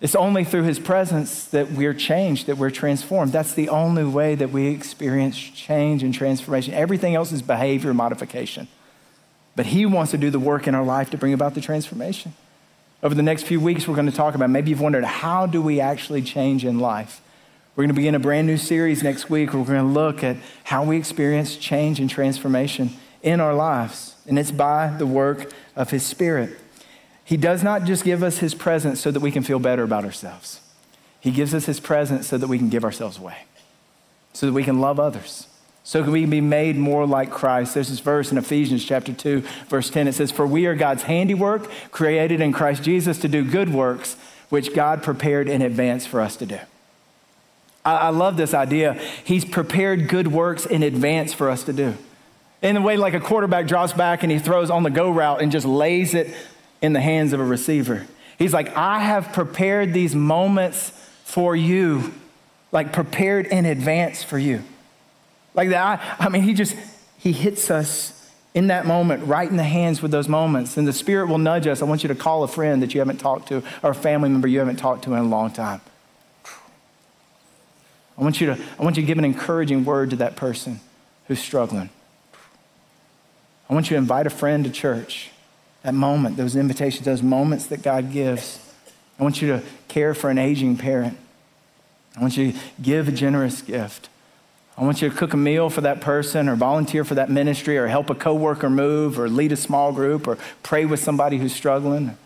It's 0.00 0.14
only 0.14 0.44
through 0.44 0.64
his 0.64 0.78
presence 0.78 1.44
that 1.46 1.72
we're 1.72 1.94
changed, 1.94 2.46
that 2.46 2.58
we're 2.58 2.70
transformed. 2.70 3.32
That's 3.32 3.54
the 3.54 3.68
only 3.68 4.04
way 4.04 4.34
that 4.34 4.50
we 4.50 4.68
experience 4.68 5.38
change 5.38 6.02
and 6.02 6.12
transformation. 6.12 6.74
Everything 6.74 7.14
else 7.14 7.32
is 7.32 7.40
behavior 7.40 7.94
modification. 7.94 8.68
But 9.54 9.66
he 9.66 9.86
wants 9.86 10.10
to 10.10 10.18
do 10.18 10.30
the 10.30 10.38
work 10.38 10.66
in 10.66 10.74
our 10.74 10.84
life 10.84 11.10
to 11.10 11.18
bring 11.18 11.32
about 11.32 11.54
the 11.54 11.62
transformation. 11.62 12.34
Over 13.02 13.14
the 13.14 13.22
next 13.22 13.44
few 13.44 13.58
weeks, 13.58 13.88
we're 13.88 13.94
going 13.94 14.10
to 14.10 14.16
talk 14.16 14.34
about 14.34 14.50
maybe 14.50 14.70
you've 14.70 14.80
wondered 14.80 15.04
how 15.04 15.46
do 15.46 15.62
we 15.62 15.80
actually 15.80 16.22
change 16.22 16.64
in 16.64 16.78
life? 16.78 17.22
We're 17.76 17.82
going 17.82 17.90
to 17.90 17.94
begin 17.94 18.14
a 18.14 18.18
brand 18.18 18.46
new 18.46 18.56
series 18.56 19.02
next 19.02 19.28
week 19.28 19.52
we're 19.52 19.62
going 19.62 19.86
to 19.86 19.92
look 19.92 20.24
at 20.24 20.38
how 20.64 20.82
we 20.82 20.96
experience 20.96 21.56
change 21.56 22.00
and 22.00 22.08
transformation 22.08 22.88
in 23.22 23.38
our 23.38 23.52
lives. 23.52 24.14
And 24.26 24.38
it's 24.38 24.50
by 24.50 24.86
the 24.96 25.04
work 25.04 25.52
of 25.76 25.90
His 25.90 26.02
Spirit. 26.02 26.58
He 27.22 27.36
does 27.36 27.62
not 27.62 27.84
just 27.84 28.02
give 28.02 28.22
us 28.22 28.38
His 28.38 28.54
presence 28.54 28.98
so 29.00 29.10
that 29.10 29.20
we 29.20 29.30
can 29.30 29.42
feel 29.42 29.58
better 29.58 29.82
about 29.82 30.06
ourselves, 30.06 30.60
He 31.20 31.30
gives 31.30 31.52
us 31.52 31.66
His 31.66 31.78
presence 31.78 32.26
so 32.26 32.38
that 32.38 32.46
we 32.46 32.56
can 32.56 32.70
give 32.70 32.82
ourselves 32.82 33.18
away, 33.18 33.44
so 34.32 34.46
that 34.46 34.54
we 34.54 34.64
can 34.64 34.80
love 34.80 34.98
others. 34.98 35.46
So 35.84 36.02
that 36.02 36.10
we 36.10 36.22
can 36.22 36.30
be 36.30 36.40
made 36.40 36.76
more 36.76 37.06
like 37.06 37.30
Christ. 37.30 37.74
There's 37.74 37.90
this 37.90 38.00
verse 38.00 38.32
in 38.32 38.38
Ephesians 38.38 38.84
chapter 38.84 39.12
2, 39.12 39.42
verse 39.68 39.88
10. 39.88 40.08
It 40.08 40.14
says, 40.14 40.32
For 40.32 40.44
we 40.44 40.66
are 40.66 40.74
God's 40.74 41.04
handiwork, 41.04 41.70
created 41.92 42.40
in 42.40 42.52
Christ 42.52 42.82
Jesus 42.82 43.20
to 43.20 43.28
do 43.28 43.48
good 43.48 43.72
works, 43.72 44.16
which 44.48 44.74
God 44.74 45.04
prepared 45.04 45.48
in 45.48 45.62
advance 45.62 46.04
for 46.04 46.20
us 46.20 46.34
to 46.38 46.46
do. 46.46 46.58
I, 47.86 47.96
I 47.96 48.08
love 48.10 48.36
this 48.36 48.52
idea. 48.52 49.00
He's 49.24 49.44
prepared 49.44 50.08
good 50.08 50.28
works 50.28 50.66
in 50.66 50.82
advance 50.82 51.32
for 51.32 51.48
us 51.48 51.64
to 51.64 51.72
do. 51.72 51.96
In 52.60 52.74
the 52.74 52.82
way, 52.82 52.96
like 52.96 53.14
a 53.14 53.20
quarterback 53.20 53.66
drops 53.66 53.94
back 53.94 54.22
and 54.22 54.30
he 54.30 54.38
throws 54.38 54.70
on 54.70 54.82
the 54.82 54.90
go 54.90 55.10
route 55.10 55.40
and 55.40 55.50
just 55.50 55.66
lays 55.66 56.12
it 56.12 56.34
in 56.82 56.92
the 56.92 57.00
hands 57.00 57.32
of 57.32 57.40
a 57.40 57.44
receiver. 57.44 58.06
He's 58.38 58.52
like, 58.52 58.76
I 58.76 58.98
have 58.98 59.32
prepared 59.32 59.94
these 59.94 60.14
moments 60.14 60.90
for 61.24 61.56
you 61.56 62.12
like 62.72 62.92
prepared 62.92 63.46
in 63.46 63.64
advance 63.64 64.22
for 64.22 64.38
you. 64.38 64.62
Like 65.54 65.70
that, 65.70 66.00
I, 66.20 66.26
I 66.26 66.28
mean, 66.28 66.42
he 66.42 66.52
just, 66.52 66.76
he 67.16 67.32
hits 67.32 67.70
us 67.70 68.30
in 68.54 68.66
that 68.68 68.86
moment, 68.86 69.24
right 69.24 69.48
in 69.48 69.56
the 69.56 69.64
hands 69.64 70.02
with 70.02 70.10
those 70.10 70.28
moments. 70.28 70.76
And 70.76 70.86
the 70.86 70.92
Spirit 70.92 71.28
will 71.28 71.38
nudge 71.38 71.66
us. 71.66 71.80
I 71.80 71.84
want 71.84 72.02
you 72.02 72.08
to 72.08 72.14
call 72.14 72.42
a 72.42 72.48
friend 72.48 72.82
that 72.82 72.94
you 72.94 73.00
haven't 73.00 73.18
talked 73.18 73.48
to 73.48 73.62
or 73.82 73.90
a 73.90 73.94
family 73.94 74.28
member 74.28 74.48
you 74.48 74.58
haven't 74.58 74.76
talked 74.76 75.04
to 75.04 75.14
in 75.14 75.20
a 75.20 75.24
long 75.24 75.50
time. 75.52 75.80
I 78.18 78.22
want 78.22 78.40
you 78.40 78.46
to, 78.46 78.58
I 78.78 78.82
want 78.82 78.96
you 78.96 79.02
to 79.02 79.06
give 79.06 79.18
an 79.18 79.24
encouraging 79.24 79.84
word 79.84 80.10
to 80.10 80.16
that 80.16 80.36
person 80.36 80.80
who's 81.26 81.38
struggling. 81.38 81.90
I 83.68 83.74
want 83.74 83.90
you 83.90 83.96
to 83.96 83.98
invite 83.98 84.26
a 84.26 84.30
friend 84.30 84.64
to 84.64 84.70
church. 84.70 85.30
That 85.82 85.94
moment, 85.94 86.36
those 86.36 86.56
invitations, 86.56 87.04
those 87.04 87.22
moments 87.22 87.66
that 87.66 87.82
God 87.82 88.12
gives. 88.12 88.58
I 89.18 89.22
want 89.22 89.42
you 89.42 89.48
to 89.48 89.62
care 89.88 90.14
for 90.14 90.30
an 90.30 90.38
aging 90.38 90.76
parent. 90.76 91.16
I 92.16 92.20
want 92.20 92.36
you 92.36 92.52
to 92.52 92.58
give 92.80 93.08
a 93.08 93.12
generous 93.12 93.62
gift. 93.62 94.08
I 94.78 94.84
want 94.84 95.00
you 95.00 95.08
to 95.08 95.14
cook 95.14 95.32
a 95.32 95.38
meal 95.38 95.70
for 95.70 95.80
that 95.82 96.00
person 96.00 96.48
or 96.48 96.56
volunteer 96.56 97.04
for 97.04 97.14
that 97.14 97.30
ministry 97.30 97.78
or 97.78 97.86
help 97.86 98.10
a 98.10 98.14
coworker 98.14 98.68
move 98.68 99.18
or 99.18 99.28
lead 99.28 99.52
a 99.52 99.56
small 99.56 99.92
group 99.92 100.26
or 100.26 100.38
pray 100.62 100.84
with 100.84 101.00
somebody 101.00 101.38
who's 101.38 101.54
struggling 101.54 102.16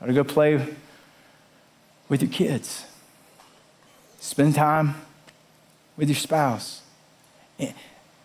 or 0.00 0.08
to 0.08 0.12
go 0.12 0.24
play 0.24 0.74
with 2.08 2.22
your 2.22 2.30
kids. 2.30 2.84
Spend 4.20 4.54
time 4.54 4.94
with 5.96 6.08
your 6.08 6.16
spouse. 6.16 6.82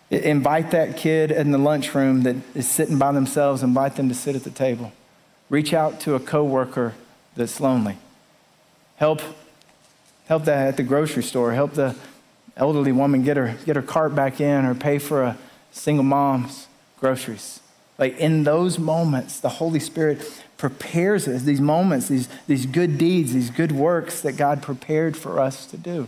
Invite 0.09 0.71
that 0.71 0.97
kid 0.97 1.31
in 1.31 1.51
the 1.51 1.57
lunchroom 1.57 2.23
that 2.23 2.35
is 2.53 2.69
sitting 2.69 2.99
by 2.99 3.11
themselves, 3.11 3.63
invite 3.63 3.95
them 3.95 4.09
to 4.09 4.15
sit 4.15 4.35
at 4.35 4.43
the 4.43 4.49
table. 4.51 4.91
Reach 5.49 5.73
out 5.73 5.99
to 6.01 6.15
a 6.15 6.19
coworker 6.19 6.93
that's 7.35 7.59
lonely. 7.59 7.97
Help, 8.97 9.21
help 10.27 10.45
that 10.45 10.67
at 10.67 10.77
the 10.77 10.83
grocery 10.83 11.23
store. 11.23 11.53
Help 11.53 11.73
the 11.73 11.95
elderly 12.55 12.91
woman 12.91 13.23
get 13.23 13.37
her, 13.37 13.55
get 13.65 13.75
her 13.75 13.81
cart 13.81 14.13
back 14.15 14.39
in 14.39 14.65
or 14.65 14.75
pay 14.75 14.99
for 14.99 15.23
a 15.23 15.37
single 15.71 16.03
mom's 16.03 16.67
groceries. 16.99 17.59
Like 17.97 18.17
in 18.17 18.43
those 18.43 18.77
moments, 18.77 19.39
the 19.39 19.49
Holy 19.49 19.79
Spirit 19.79 20.41
prepares 20.63 21.27
us, 21.27 21.41
these 21.41 21.59
moments, 21.59 22.07
these, 22.07 22.29
these 22.47 22.65
good 22.65 22.97
deeds, 22.97 23.33
these 23.33 23.49
good 23.49 23.73
works 23.73 24.21
that 24.21 24.37
God 24.37 24.61
prepared 24.61 25.17
for 25.17 25.37
us 25.37 25.65
to 25.65 25.75
do. 25.75 26.07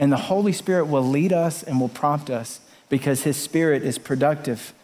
And 0.00 0.10
the 0.10 0.16
Holy 0.16 0.50
Spirit 0.50 0.86
will 0.86 1.08
lead 1.08 1.32
us 1.32 1.62
and 1.62 1.80
will 1.80 1.88
prompt 1.88 2.28
us 2.28 2.58
because 2.88 3.22
His 3.22 3.36
Spirit 3.36 3.84
is 3.84 3.96
productive. 3.98 4.74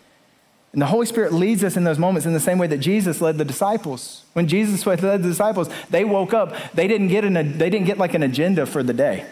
And 0.72 0.80
the 0.80 0.86
Holy 0.86 1.06
Spirit 1.06 1.32
leads 1.32 1.64
us 1.64 1.76
in 1.76 1.82
those 1.82 1.98
moments 1.98 2.24
in 2.24 2.34
the 2.34 2.38
same 2.38 2.56
way 2.56 2.68
that 2.68 2.78
Jesus 2.78 3.20
led 3.20 3.36
the 3.36 3.44
disciples. 3.44 4.22
When 4.34 4.46
Jesus 4.46 4.86
led 4.86 5.00
the 5.00 5.18
disciples, 5.18 5.68
they 5.90 6.04
woke 6.04 6.32
up, 6.32 6.54
they 6.72 6.86
didn't 6.86 7.08
get, 7.08 7.24
an, 7.24 7.34
they 7.58 7.68
didn't 7.68 7.86
get 7.86 7.98
like 7.98 8.14
an 8.14 8.22
agenda 8.22 8.64
for 8.64 8.84
the 8.84 8.94
day. 8.94 9.26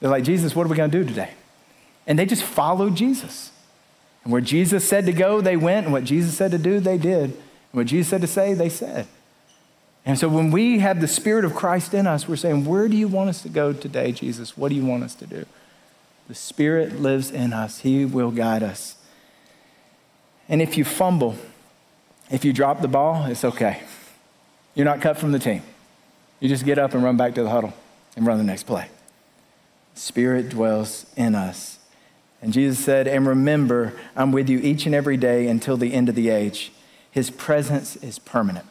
They're 0.00 0.08
like, 0.08 0.24
Jesus, 0.24 0.56
what 0.56 0.64
are 0.64 0.70
we 0.70 0.76
going 0.78 0.90
to 0.90 0.98
do 1.02 1.06
today? 1.06 1.32
And 2.06 2.18
they 2.18 2.24
just 2.24 2.44
followed 2.44 2.96
Jesus. 2.96 3.52
And 4.24 4.32
where 4.32 4.40
Jesus 4.40 4.88
said 4.88 5.04
to 5.04 5.12
go, 5.12 5.42
they 5.42 5.58
went. 5.58 5.84
And 5.84 5.92
what 5.92 6.04
Jesus 6.04 6.34
said 6.34 6.52
to 6.52 6.58
do, 6.58 6.80
they 6.80 6.96
did. 6.96 7.36
What 7.72 7.86
Jesus 7.86 8.08
said 8.08 8.20
to 8.20 8.26
say, 8.26 8.54
they 8.54 8.68
said. 8.68 9.06
And 10.04 10.18
so 10.18 10.28
when 10.28 10.50
we 10.50 10.78
have 10.78 11.00
the 11.00 11.08
Spirit 11.08 11.44
of 11.44 11.54
Christ 11.54 11.94
in 11.94 12.06
us, 12.06 12.26
we're 12.26 12.36
saying, 12.36 12.64
Where 12.64 12.88
do 12.88 12.96
you 12.96 13.06
want 13.06 13.30
us 13.30 13.42
to 13.42 13.48
go 13.48 13.72
today, 13.72 14.12
Jesus? 14.12 14.56
What 14.56 14.70
do 14.70 14.74
you 14.74 14.84
want 14.84 15.04
us 15.04 15.14
to 15.16 15.26
do? 15.26 15.44
The 16.28 16.34
Spirit 16.34 17.00
lives 17.00 17.30
in 17.30 17.52
us, 17.52 17.80
He 17.80 18.04
will 18.04 18.30
guide 18.30 18.62
us. 18.62 18.96
And 20.48 20.60
if 20.60 20.76
you 20.76 20.84
fumble, 20.84 21.36
if 22.30 22.44
you 22.44 22.52
drop 22.52 22.80
the 22.80 22.88
ball, 22.88 23.26
it's 23.26 23.44
okay. 23.44 23.82
You're 24.74 24.86
not 24.86 25.00
cut 25.00 25.18
from 25.18 25.32
the 25.32 25.38
team. 25.38 25.62
You 26.40 26.48
just 26.48 26.64
get 26.64 26.78
up 26.78 26.94
and 26.94 27.04
run 27.04 27.16
back 27.16 27.34
to 27.34 27.42
the 27.42 27.50
huddle 27.50 27.74
and 28.16 28.26
run 28.26 28.38
the 28.38 28.44
next 28.44 28.64
play. 28.64 28.88
Spirit 29.94 30.48
dwells 30.48 31.06
in 31.16 31.34
us. 31.34 31.78
And 32.40 32.52
Jesus 32.52 32.82
said, 32.82 33.06
And 33.06 33.26
remember, 33.26 33.92
I'm 34.16 34.32
with 34.32 34.48
you 34.48 34.58
each 34.58 34.86
and 34.86 34.94
every 34.94 35.16
day 35.16 35.46
until 35.46 35.76
the 35.76 35.92
end 35.92 36.08
of 36.08 36.14
the 36.14 36.30
age. 36.30 36.72
His 37.10 37.30
presence 37.30 37.96
is 37.96 38.18
permanent. 38.18 38.66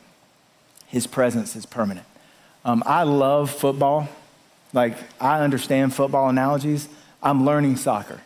His 0.88 1.08
presence 1.08 1.56
is 1.56 1.66
permanent. 1.66 2.06
Um, 2.66 2.84
I 2.86 3.04
love 3.04 3.52
football. 3.52 4.10
Like, 4.74 4.98
I 5.20 5.42
understand 5.42 5.94
football 5.94 6.30
analogies. 6.30 6.88
I'm 7.22 7.46
learning 7.46 7.78
soccer. 7.78 8.22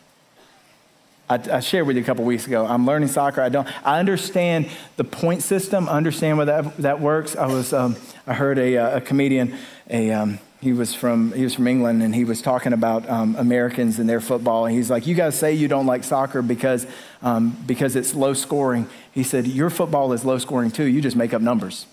I, 1.30 1.39
I, 1.52 1.60
shared 1.62 1.88
with 1.88 1.95
you 1.95 2.04
a 2.04 2.06
couple 2.06 2.26
weeks 2.26 2.45
ago. 2.45 2.65
I'm 2.65 2.86
learning 2.86 3.08
soccer. 3.08 3.41
I 3.41 3.49
don't. 3.49 3.67
I 3.86 3.99
understand 3.99 4.69
the 4.97 5.04
point 5.04 5.41
system. 5.41 5.88
I 5.88 5.93
understand 5.93 6.38
where 6.38 6.45
that 6.45 6.78
that 6.78 6.99
works. 6.99 7.36
I 7.36 7.47
was. 7.47 7.73
Um, 7.73 7.95
I 8.28 8.34
heard 8.34 8.60
a, 8.60 8.97
a 8.97 9.02
comedian. 9.02 9.56
A 9.89 10.12
um, 10.12 10.39
he 10.63 10.71
was 10.71 10.93
from 10.93 11.34
he 11.34 11.43
was 11.43 11.54
from 11.54 11.67
England 11.67 12.02
and 12.02 12.15
he 12.15 12.23
was 12.23 12.41
talking 12.41 12.71
about 12.71 13.08
um, 13.10 13.36
Americans 13.36 13.99
and 13.99 14.10
their 14.10 14.21
football. 14.21 14.65
And 14.65 14.73
he's 14.73 14.89
like, 14.89 15.06
"You 15.06 15.13
guys 15.13 15.38
say 15.38 15.54
you 15.54 15.67
don't 15.67 15.86
like 15.86 16.06
soccer 16.06 16.41
because 16.41 16.88
um, 17.21 17.58
because 17.67 17.97
it's 17.97 18.15
low 18.15 18.34
scoring." 18.34 18.88
He 19.12 19.23
said, 19.23 19.45
"Your 19.45 19.69
football 19.69 20.13
is 20.13 20.23
low 20.23 20.38
scoring 20.38 20.71
too. 20.71 20.86
You 20.86 21.02
just 21.02 21.17
make 21.17 21.34
up 21.34 21.41
numbers." 21.41 21.86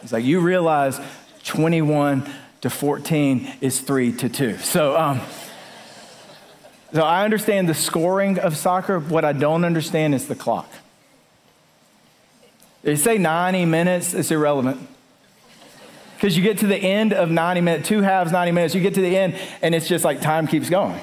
He's 0.00 0.12
like, 0.12 0.24
"You 0.24 0.38
realize 0.38 1.00
21 1.42 2.24
to 2.60 2.70
14 2.70 3.52
is 3.60 3.80
three 3.80 4.12
to 4.12 4.28
two. 4.28 4.56
So." 4.58 4.96
Um, 4.96 5.20
so 6.92 7.02
I 7.02 7.24
understand 7.24 7.68
the 7.68 7.74
scoring 7.74 8.38
of 8.38 8.56
soccer. 8.56 9.00
What 9.00 9.24
I 9.24 9.32
don't 9.32 9.64
understand 9.64 10.14
is 10.14 10.28
the 10.28 10.36
clock. 10.36 10.70
They 12.84 12.94
say 12.94 13.18
90 13.18 13.64
minutes, 13.64 14.14
it's 14.14 14.30
irrelevant 14.30 14.88
because 16.14 16.36
you 16.36 16.42
get 16.42 16.58
to 16.58 16.66
the 16.66 16.76
end 16.76 17.12
of 17.12 17.30
90 17.30 17.60
minutes, 17.60 17.88
two 17.88 18.02
halves, 18.02 18.32
90 18.32 18.52
minutes, 18.52 18.74
you 18.74 18.80
get 18.80 18.94
to 18.94 19.00
the 19.00 19.16
end, 19.16 19.36
and 19.62 19.74
it's 19.74 19.88
just 19.88 20.04
like 20.04 20.20
time 20.20 20.46
keeps 20.46 20.70
going. 20.70 21.00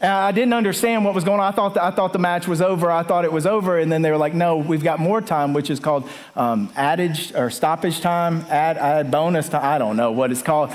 And 0.00 0.12
I 0.12 0.32
didn't 0.32 0.52
understand 0.52 1.04
what 1.04 1.14
was 1.14 1.24
going 1.24 1.40
on. 1.40 1.50
I 1.50 1.56
thought, 1.56 1.72
the, 1.72 1.82
I 1.82 1.90
thought 1.90 2.12
the 2.12 2.18
match 2.18 2.46
was 2.46 2.60
over. 2.60 2.90
I 2.90 3.04
thought 3.04 3.24
it 3.24 3.32
was 3.32 3.46
over. 3.46 3.78
And 3.78 3.90
then 3.90 4.02
they 4.02 4.10
were 4.10 4.18
like, 4.18 4.34
no, 4.34 4.58
we've 4.58 4.82
got 4.82 4.98
more 4.98 5.22
time, 5.22 5.54
which 5.54 5.70
is 5.70 5.80
called 5.80 6.06
um, 6.36 6.70
adage 6.76 7.34
or 7.34 7.48
stoppage 7.48 8.02
time, 8.02 8.44
add, 8.50 8.76
add 8.76 9.10
bonus 9.10 9.48
time. 9.48 9.64
I 9.64 9.78
don't 9.78 9.96
know 9.96 10.12
what 10.12 10.30
it's 10.30 10.42
called. 10.42 10.74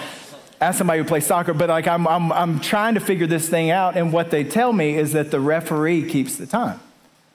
Ask 0.60 0.80
somebody 0.80 1.00
who 1.00 1.06
plays 1.06 1.28
soccer. 1.28 1.54
But 1.54 1.70
like 1.70 1.88
I'm, 1.88 2.08
I'm, 2.08 2.32
I'm 2.32 2.60
trying 2.60 2.96
to 2.96 3.00
figure 3.00 3.28
this 3.28 3.48
thing 3.48 3.70
out. 3.70 3.96
And 3.96 4.12
what 4.12 4.32
they 4.32 4.44
tell 4.44 4.74
me 4.74 4.96
is 4.96 5.14
that 5.14 5.30
the 5.30 5.40
referee 5.40 6.10
keeps 6.10 6.38
the 6.38 6.48
time. 6.48 6.80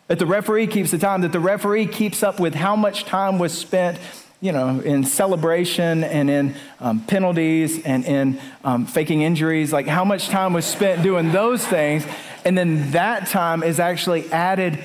That 0.09 0.19
the 0.19 0.27
referee 0.27 0.67
keeps 0.67 0.91
the 0.91 0.99
time, 0.99 1.21
that 1.21 1.33
the 1.33 1.39
referee 1.41 1.87
keeps 1.87 2.25
up 2.25 2.41
with 2.41 2.57
how 2.57 2.75
much 2.75 3.05
time 3.05 3.39
was 3.39 3.57
spent 3.57 3.99
you 4.45 4.53
know, 4.53 4.79
in 4.81 5.05
celebration 5.05 6.05
and 6.05 6.29
in 6.29 6.55
um, 6.79 7.01
penalties 7.07 7.83
and 7.83 8.05
in 8.05 8.39
um, 8.63 8.85
faking 8.85 9.23
injuries, 9.23 9.73
like 9.73 9.87
how 9.87 10.05
much 10.05 10.29
time 10.29 10.53
was 10.53 10.67
spent 10.67 11.03
doing 11.03 11.33
those 11.33 11.67
things. 11.67 12.07
And 12.45 12.57
then 12.59 12.91
that 12.91 13.29
time 13.29 13.63
is 13.63 13.81
actually 13.81 14.31
added 14.31 14.85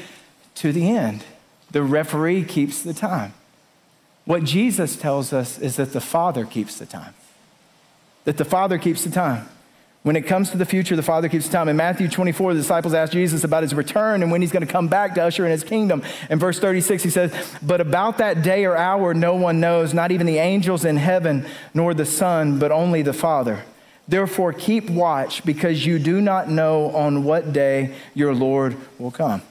to 0.55 0.71
the 0.71 0.89
end. 0.89 1.25
The 1.71 1.83
referee 1.83 2.45
keeps 2.45 2.83
the 2.83 2.93
time. 2.93 3.33
What 4.23 4.45
Jesus 4.45 4.95
tells 4.95 5.33
us 5.33 5.59
is 5.59 5.75
that 5.75 5.91
the 5.91 5.99
Father 5.99 6.45
keeps 6.45 6.77
the 6.77 6.85
time. 6.85 7.13
That 8.23 8.37
the 8.37 8.45
Father 8.45 8.77
keeps 8.77 9.03
the 9.03 9.11
time. 9.11 9.49
When 10.01 10.15
it 10.15 10.21
comes 10.21 10.49
to 10.51 10.57
the 10.57 10.65
future, 10.65 10.95
the 10.95 11.03
Father 11.03 11.27
keeps 11.27 11.49
time. 11.49 11.67
In 11.67 11.75
Matthew 11.75 12.07
24, 12.07 12.53
the 12.53 12.61
disciples 12.61 12.93
ask 12.93 13.11
Jesus 13.11 13.43
about 13.43 13.63
his 13.63 13.73
return 13.73 14.23
and 14.23 14.31
when 14.31 14.41
he's 14.41 14.51
going 14.51 14.65
to 14.65 14.71
come 14.71 14.87
back 14.87 15.13
to 15.15 15.23
usher 15.23 15.45
in 15.45 15.51
his 15.51 15.63
kingdom. 15.63 16.03
In 16.29 16.39
verse 16.39 16.57
36, 16.57 17.03
he 17.03 17.09
says, 17.09 17.57
But 17.61 17.81
about 17.81 18.17
that 18.19 18.41
day 18.41 18.63
or 18.63 18.77
hour, 18.77 19.13
no 19.13 19.35
one 19.35 19.59
knows, 19.59 19.93
not 19.93 20.11
even 20.11 20.25
the 20.25 20.37
angels 20.37 20.85
in 20.85 20.95
heaven, 20.95 21.45
nor 21.73 21.93
the 21.93 22.05
Son, 22.05 22.59
but 22.59 22.71
only 22.71 23.01
the 23.01 23.11
Father. 23.11 23.65
Therefore, 24.07 24.53
keep 24.53 24.89
watch, 24.89 25.43
because 25.43 25.85
you 25.85 25.99
do 25.99 26.21
not 26.21 26.49
know 26.49 26.91
on 26.91 27.25
what 27.25 27.51
day 27.51 27.93
your 28.15 28.33
Lord 28.33 28.77
will 28.97 29.11
come. 29.11 29.41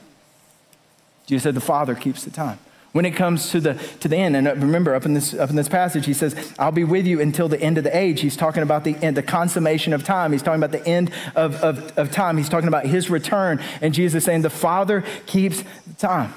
Jesus 1.27 1.43
said, 1.43 1.53
The 1.53 1.61
Father 1.61 1.93
keeps 1.93 2.25
the 2.25 2.31
time 2.31 2.57
when 2.91 3.05
it 3.05 3.11
comes 3.11 3.51
to 3.51 3.59
the, 3.59 3.73
to 3.99 4.07
the 4.07 4.17
end. 4.17 4.35
And 4.35 4.47
uh, 4.47 4.55
remember, 4.55 4.95
up 4.95 5.05
in, 5.05 5.13
this, 5.13 5.33
up 5.33 5.49
in 5.49 5.55
this 5.55 5.69
passage, 5.69 6.05
he 6.05 6.13
says, 6.13 6.53
I'll 6.57 6.71
be 6.71 6.83
with 6.83 7.05
you 7.05 7.21
until 7.21 7.47
the 7.47 7.61
end 7.61 7.77
of 7.77 7.83
the 7.83 7.95
age. 7.95 8.21
He's 8.21 8.35
talking 8.35 8.63
about 8.63 8.83
the 8.83 8.95
end, 8.97 9.15
the 9.15 9.23
consummation 9.23 9.93
of 9.93 10.03
time. 10.03 10.31
He's 10.31 10.41
talking 10.41 10.61
about 10.61 10.71
the 10.71 10.87
end 10.87 11.11
of, 11.35 11.55
of, 11.63 11.97
of 11.97 12.11
time. 12.11 12.37
He's 12.37 12.49
talking 12.49 12.67
about 12.67 12.85
his 12.85 13.09
return. 13.09 13.61
And 13.81 13.93
Jesus 13.93 14.19
is 14.19 14.25
saying, 14.25 14.41
the 14.41 14.49
Father 14.49 15.03
keeps 15.25 15.63
time. 15.97 16.33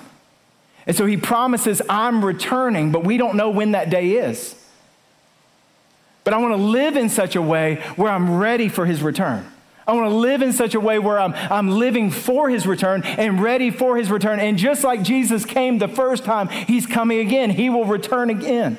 And 0.86 0.96
so 0.96 1.06
he 1.06 1.16
promises, 1.16 1.80
I'm 1.88 2.24
returning, 2.24 2.92
but 2.92 3.04
we 3.04 3.16
don't 3.16 3.36
know 3.36 3.50
when 3.50 3.72
that 3.72 3.88
day 3.88 4.12
is. 4.12 4.54
But 6.24 6.34
I 6.34 6.38
want 6.38 6.52
to 6.52 6.62
live 6.62 6.96
in 6.96 7.08
such 7.08 7.34
a 7.34 7.42
way 7.42 7.76
where 7.96 8.10
I'm 8.10 8.38
ready 8.38 8.68
for 8.68 8.86
his 8.86 9.02
return. 9.02 9.50
I 9.92 9.94
want 9.94 10.08
to 10.08 10.16
live 10.16 10.40
in 10.40 10.54
such 10.54 10.74
a 10.74 10.80
way 10.80 10.98
where 10.98 11.20
I'm, 11.20 11.34
I'm 11.34 11.68
living 11.68 12.10
for 12.10 12.48
his 12.48 12.66
return 12.66 13.02
and 13.02 13.42
ready 13.42 13.70
for 13.70 13.98
his 13.98 14.10
return. 14.10 14.40
And 14.40 14.56
just 14.56 14.84
like 14.84 15.02
Jesus 15.02 15.44
came 15.44 15.76
the 15.76 15.86
first 15.86 16.24
time, 16.24 16.48
he's 16.48 16.86
coming 16.86 17.18
again. 17.18 17.50
He 17.50 17.68
will 17.68 17.84
return 17.84 18.30
again. 18.30 18.78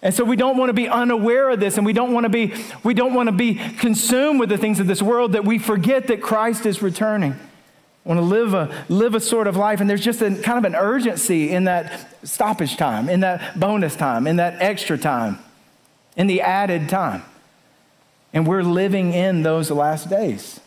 And 0.00 0.14
so 0.14 0.24
we 0.24 0.34
don't 0.34 0.56
want 0.56 0.70
to 0.70 0.72
be 0.72 0.88
unaware 0.88 1.50
of 1.50 1.60
this 1.60 1.76
and 1.76 1.84
we 1.84 1.92
don't 1.92 2.14
want 2.14 2.24
to 2.24 2.30
be 2.30 2.54
we 2.82 2.94
don't 2.94 3.12
want 3.12 3.26
to 3.26 3.34
be 3.34 3.56
consumed 3.56 4.40
with 4.40 4.48
the 4.48 4.56
things 4.56 4.80
of 4.80 4.86
this 4.86 5.02
world 5.02 5.32
that 5.32 5.44
we 5.44 5.58
forget 5.58 6.06
that 6.06 6.22
Christ 6.22 6.64
is 6.64 6.80
returning. 6.80 7.32
I 7.32 8.08
want 8.08 8.18
to 8.18 8.24
live 8.24 8.54
a 8.54 8.86
live 8.88 9.14
a 9.14 9.20
sort 9.20 9.46
of 9.46 9.56
life 9.56 9.82
and 9.82 9.90
there's 9.90 10.00
just 10.00 10.22
a 10.22 10.30
kind 10.36 10.56
of 10.56 10.64
an 10.64 10.74
urgency 10.74 11.50
in 11.50 11.64
that 11.64 12.08
stoppage 12.26 12.78
time, 12.78 13.10
in 13.10 13.20
that 13.20 13.60
bonus 13.60 13.94
time, 13.94 14.26
in 14.26 14.36
that 14.36 14.62
extra 14.62 14.96
time, 14.96 15.38
in 16.16 16.28
the 16.28 16.40
added 16.40 16.88
time. 16.88 17.24
And 18.32 18.46
we're 18.46 18.62
living 18.62 19.12
in 19.12 19.42
those 19.42 19.70
last 19.70 20.10
days 20.10 20.60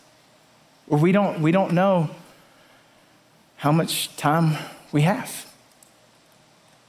we 0.99 1.11
don't, 1.11 1.41
we 1.41 1.51
don't 1.51 1.71
know 1.71 2.09
how 3.57 3.71
much 3.71 4.15
time 4.17 4.57
we 4.91 5.03
have. 5.03 5.49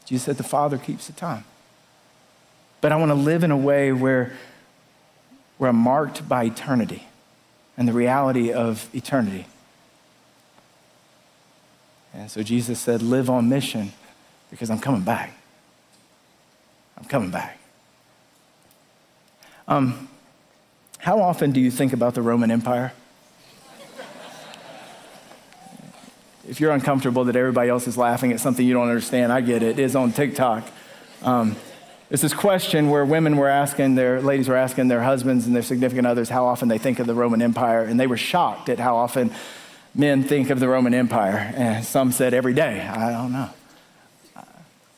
Jesus 0.05 0.25
said 0.25 0.37
the 0.37 0.43
Father 0.43 0.77
keeps 0.77 1.07
the 1.07 1.13
time. 1.13 1.45
But 2.81 2.91
I 2.91 2.97
want 2.97 3.11
to 3.11 3.15
live 3.15 3.45
in 3.45 3.51
a 3.51 3.57
way 3.57 3.93
where, 3.93 4.33
I'm 5.61 5.77
marked 5.77 6.29
by 6.29 6.43
eternity 6.43 7.07
and 7.77 7.87
the 7.87 7.93
reality 7.93 8.53
of 8.53 8.93
eternity. 8.93 9.47
And 12.13 12.29
so 12.29 12.43
Jesus 12.43 12.81
said, 12.81 13.01
Live 13.01 13.31
on 13.31 13.49
mission 13.49 13.93
because 14.51 14.71
I'm 14.71 14.81
coming 14.81 15.03
back. 15.03 15.33
I'm 16.99 17.05
coming 17.05 17.31
back. 17.31 17.59
Um, 19.69 20.09
how 21.03 21.21
often 21.21 21.51
do 21.51 21.61
you 21.61 21.73
think 21.73 21.93
about 21.93 22.15
the 22.15 22.23
Roman 22.23 22.53
Empire? 22.53 22.93
if 26.49 26.61
you're 26.61 26.71
uncomfortable 26.71 27.25
that 27.25 27.35
everybody 27.35 27.71
else 27.71 27.89
is 27.89 27.97
laughing 27.97 28.31
at 28.31 28.39
something 28.39 28.65
you 28.65 28.73
don't 28.73 28.89
understand, 28.89 29.33
I 29.33 29.41
get 29.41 29.65
it. 29.65 29.79
It 29.79 29.83
is 29.83 29.97
on 29.97 30.13
TikTok. 30.13 30.65
Um, 31.23 31.57
it's 32.09 32.23
this 32.23 32.35
question 32.35 32.89
where 32.89 33.05
women 33.05 33.37
were 33.37 33.49
asking 33.49 33.97
their 33.97 34.21
ladies 34.21 34.49
were 34.49 34.57
asking 34.57 34.87
their 34.87 35.03
husbands 35.03 35.47
and 35.47 35.57
their 35.57 35.63
significant 35.63 36.07
others 36.07 36.29
how 36.29 36.47
often 36.47 36.69
they 36.69 36.79
think 36.79 37.01
of 37.01 37.09
the 37.09 37.15
Roman 37.15 37.43
Empire, 37.43 37.83
and 37.83 37.99
they 37.99 38.07
were 38.07 38.17
shocked 38.17 38.69
at 38.69 38.79
how 38.79 38.95
often 38.97 39.33
men 39.97 40.23
think 40.23 40.51
of 40.51 40.61
the 40.61 40.69
Roman 40.69 40.95
Empire. 40.95 41.53
And 41.57 41.85
some 41.85 42.13
said 42.13 42.33
every 42.33 42.55
day. 42.55 42.81
I 42.81 43.11
don't 43.11 43.33
know. 43.33 43.51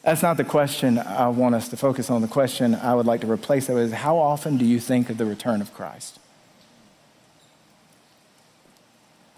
That's 0.05 0.23
not 0.23 0.37
the 0.37 0.45
question 0.45 0.99
I 0.99 1.29
want 1.29 1.55
us 1.55 1.69
to 1.71 1.79
focus 1.79 2.11
on. 2.11 2.21
The 2.21 2.29
question 2.29 2.75
I 2.75 2.95
would 2.95 3.07
like 3.07 3.23
to 3.23 3.31
replace 3.31 3.69
that 3.69 3.75
with 3.75 3.93
how 3.93 4.19
often 4.19 4.59
do 4.59 4.67
you 4.67 4.79
think 4.79 5.09
of 5.09 5.17
the 5.17 5.25
return 5.25 5.63
of 5.63 5.73
Christ? 5.73 6.19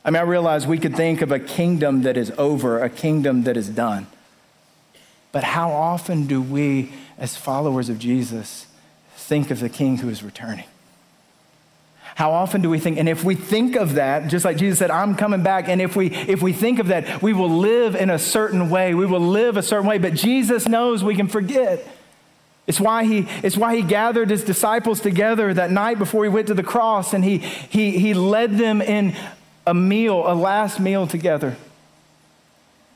I 0.05 0.11
mean, 0.11 0.21
I 0.21 0.25
realize 0.25 0.67
we 0.67 0.79
could 0.79 0.97
think 0.97 1.23
of 1.23 1.31
a 1.31 1.39
kingdom 1.39 2.03
that 2.03 2.17
is 2.17 2.33
over, 2.37 2.83
a 2.83 2.91
kingdom 2.91 3.45
that 3.45 3.57
is 3.57 3.69
done. 3.69 4.09
But 5.31 5.45
how 5.45 5.71
often 5.71 6.27
do 6.27 6.43
we, 6.43 6.93
as 7.17 7.37
followers 7.37 7.89
of 7.89 7.99
Jesus, 7.99 8.67
think 9.17 9.51
of 9.51 9.61
the 9.61 9.69
king 9.69 9.99
who 9.99 10.09
is 10.09 10.23
returning? 10.23 10.67
How 12.17 12.33
often 12.33 12.63
do 12.63 12.71
we 12.71 12.79
think, 12.79 12.97
and 12.97 13.11
if 13.11 13.25
we 13.25 13.35
think 13.35 13.77
of 13.77 13.97
that, 13.97 14.29
just 14.29 14.43
like 14.43 14.57
Jesus 14.57 14.79
said, 14.79 14.91
I'm 14.91 15.17
coming 15.17 15.43
back, 15.43 15.69
and 15.69 15.83
if 15.83 15.95
we 15.95 16.07
if 16.07 16.41
we 16.41 16.55
think 16.55 16.79
of 16.79 16.87
that, 16.87 17.21
we 17.21 17.35
will 17.35 17.51
live 17.51 17.95
in 17.95 18.09
a 18.09 18.19
certain 18.19 18.71
way. 18.71 18.95
We 18.95 19.05
will 19.05 19.21
live 19.21 19.59
a 19.59 19.63
certain 19.63 19.87
way, 19.87 19.99
but 19.99 20.15
Jesus 20.15 20.67
knows 20.67 21.05
we 21.05 21.15
can 21.15 21.29
forget. 21.29 21.87
It's 22.67 22.81
why 22.81 23.05
he, 23.05 23.29
it's 23.43 23.59
why 23.59 23.77
he 23.77 23.83
gathered 23.83 24.31
his 24.31 24.43
disciples 24.43 25.03
together 25.03 25.53
that 25.53 25.71
night 25.71 25.99
before 25.99 26.25
he 26.25 26.31
went 26.31 26.47
to 26.47 26.55
the 26.55 26.63
cross, 26.63 27.13
and 27.13 27.23
he, 27.23 27.37
he, 27.37 27.99
he 27.99 28.15
led 28.15 28.57
them 28.57 28.81
in 28.81 29.15
a 29.67 29.75
meal, 29.75 30.25
a 30.27 30.33
last 30.33 30.81
meal 30.81 31.07
together, 31.07 31.59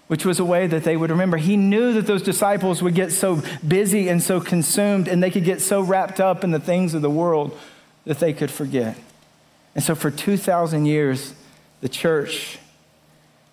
which 0.08 0.24
was 0.24 0.40
a 0.40 0.46
way 0.46 0.66
that 0.66 0.82
they 0.82 0.96
would 0.96 1.10
remember. 1.10 1.36
He 1.36 1.58
knew 1.58 1.92
that 1.92 2.06
those 2.06 2.22
disciples 2.22 2.82
would 2.82 2.94
get 2.94 3.12
so 3.12 3.42
busy 3.68 4.08
and 4.08 4.22
so 4.22 4.40
consumed, 4.40 5.08
and 5.08 5.22
they 5.22 5.30
could 5.30 5.44
get 5.44 5.60
so 5.60 5.82
wrapped 5.82 6.20
up 6.20 6.42
in 6.42 6.52
the 6.52 6.58
things 6.58 6.94
of 6.94 7.02
the 7.02 7.10
world 7.10 7.54
that 8.06 8.18
they 8.18 8.32
could 8.32 8.50
forget. 8.50 8.96
And 9.74 9.84
so 9.84 9.94
for 9.94 10.10
2,000 10.10 10.86
years, 10.86 11.34
the 11.80 11.88
church 11.88 12.58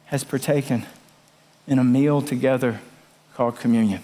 has 0.06 0.24
partaken 0.24 0.86
in 1.68 1.80
a 1.80 1.84
meal 1.84 2.22
together 2.22 2.80
called 3.34 3.58
communion, 3.58 4.02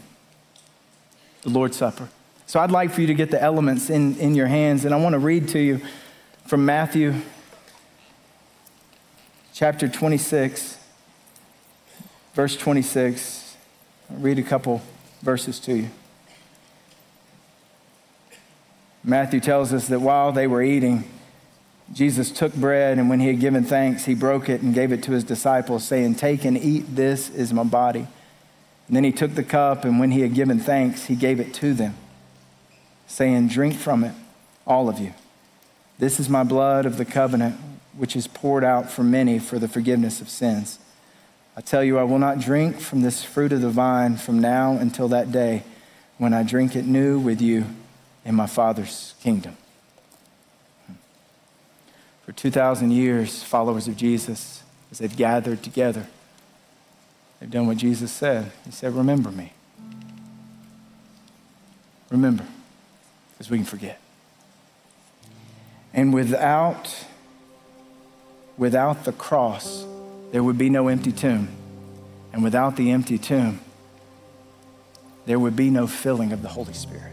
the 1.41 1.49
Lord's 1.49 1.78
Supper. 1.78 2.10
So 2.45 2.60
I'd 2.60 2.71
like 2.71 2.91
for 2.91 3.02
you 3.02 3.08
to 3.08 3.13
get 3.13 3.32
the 3.32 3.41
elements 3.41 3.89
in, 3.89 4.17
in 4.17 4.36
your 4.36 4.47
hands, 4.47 4.86
and 4.86 4.93
I 4.93 4.97
want 4.97 5.13
to 5.13 5.19
read 5.19 5.47
to 5.49 5.60
you 5.60 5.82
from 6.45 6.65
Matthew 6.65 7.15
chapter 9.54 9.88
26, 9.88 10.78
verse 12.34 12.58
26. 12.58 13.56
I'll 14.12 14.17
read 14.17 14.39
a 14.39 14.43
couple 14.43 14.82
verses 15.21 15.60
to 15.62 15.76
you. 15.76 15.89
Matthew 19.04 19.39
tells 19.39 19.73
us 19.73 19.88
that 19.88 19.99
while 19.99 20.32
they 20.32 20.47
were 20.47 20.62
eating, 20.62 21.06
Jesus 21.91 22.32
took 22.32 22.54
bread, 22.56 22.98
and 22.98 23.10
when 23.10 23.19
he 23.19 23.28
had 23.28 23.39
given 23.39 23.63
thanks, 23.63 24.06
he 24.06 24.15
broke 24.15 24.50
it 24.50 24.62
and 24.62 24.74
gave 24.74 24.91
it 24.91 25.04
to 25.04 25.12
his 25.12 25.24
disciples, 25.24 25.84
saying, 25.84 26.15
Take 26.15 26.46
and 26.46 26.58
eat, 26.58 26.96
this 26.96 27.30
is 27.30 27.54
my 27.54 27.63
body. 27.63 28.08
And 28.88 28.96
then 28.96 29.04
he 29.04 29.12
took 29.12 29.36
the 29.36 29.43
cup, 29.43 29.84
and 29.84 30.00
when 30.00 30.12
he 30.12 30.22
had 30.22 30.34
given 30.34 30.60
thanks, 30.60 31.06
he 31.06 31.15
gave 31.15 31.39
it 31.39 31.54
to 31.56 31.74
them, 31.74 31.96
saying, 33.06 33.50
Drink 33.50 33.76
from 33.76 34.04
it, 34.04 34.13
all 34.65 34.89
of 34.89 35.00
you. 35.00 35.13
This 36.00 36.19
is 36.19 36.30
my 36.30 36.43
blood 36.43 36.86
of 36.86 36.98
the 36.98 37.06
covenant, 37.06 37.58
which 37.96 38.15
is 38.15 38.28
poured 38.28 38.63
out 38.63 38.89
for 38.89 39.04
many 39.04 39.38
for 39.38 39.60
the 39.60 39.67
forgiveness 39.67 40.22
of 40.22 40.30
sins. 40.30 40.80
I 41.56 41.62
tell 41.62 41.84
you, 41.84 42.00
I 42.00 42.04
will 42.04 42.17
not 42.17 42.39
drink 42.39 42.80
from 42.80 43.02
this 43.02 43.24
fruit 43.24 43.54
of 43.54 43.62
the 43.62 43.69
vine 43.69 44.17
from 44.17 44.39
now 44.39 44.74
until 44.74 45.08
that 45.10 45.32
day 45.32 45.63
when 46.17 46.34
I 46.34 46.41
drink 46.41 46.76
it 46.76 46.86
new 46.86 47.19
with 47.19 47.41
you 47.41 47.65
in 48.26 48.34
my 48.34 48.48
Father's 48.48 49.13
kingdom. 49.22 49.58
For 52.25 52.31
2,000 52.31 52.91
years, 52.91 53.43
followers 53.43 53.88
of 53.88 53.97
Jesus, 53.97 54.63
as 54.91 54.99
they've 54.99 55.15
gathered 55.15 55.62
together, 55.62 56.07
they've 57.39 57.51
done 57.51 57.67
what 57.67 57.77
Jesus 57.77 58.12
said. 58.12 58.51
He 58.65 58.71
said, 58.71 58.93
Remember 58.93 59.31
me. 59.31 59.53
Remember, 62.09 62.45
because 63.31 63.49
we 63.49 63.57
can 63.57 63.65
forget. 63.65 63.99
And 65.93 66.13
without, 66.13 67.05
without 68.57 69.03
the 69.03 69.12
cross, 69.12 69.86
there 70.31 70.43
would 70.43 70.57
be 70.57 70.69
no 70.69 70.88
empty 70.88 71.12
tomb. 71.12 71.49
And 72.31 72.43
without 72.43 72.75
the 72.75 72.91
empty 72.91 73.17
tomb, 73.17 73.59
there 75.25 75.39
would 75.39 75.55
be 75.55 75.69
no 75.69 75.88
filling 75.88 76.31
of 76.31 76.41
the 76.41 76.49
Holy 76.49 76.73
Spirit. 76.73 77.12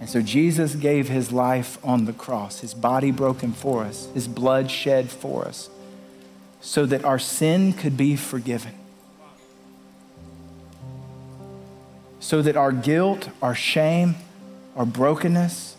And 0.00 0.08
so 0.08 0.22
Jesus 0.22 0.74
gave 0.74 1.08
his 1.08 1.32
life 1.32 1.78
on 1.84 2.04
the 2.04 2.12
cross, 2.12 2.60
his 2.60 2.72
body 2.72 3.10
broken 3.10 3.52
for 3.52 3.82
us, 3.84 4.08
his 4.14 4.28
blood 4.28 4.70
shed 4.70 5.10
for 5.10 5.44
us, 5.44 5.70
so 6.60 6.86
that 6.86 7.04
our 7.04 7.18
sin 7.18 7.72
could 7.72 7.96
be 7.96 8.14
forgiven. 8.14 8.74
So 12.20 12.42
that 12.42 12.56
our 12.56 12.72
guilt, 12.72 13.30
our 13.42 13.54
shame, 13.54 14.16
our 14.76 14.86
brokenness, 14.86 15.76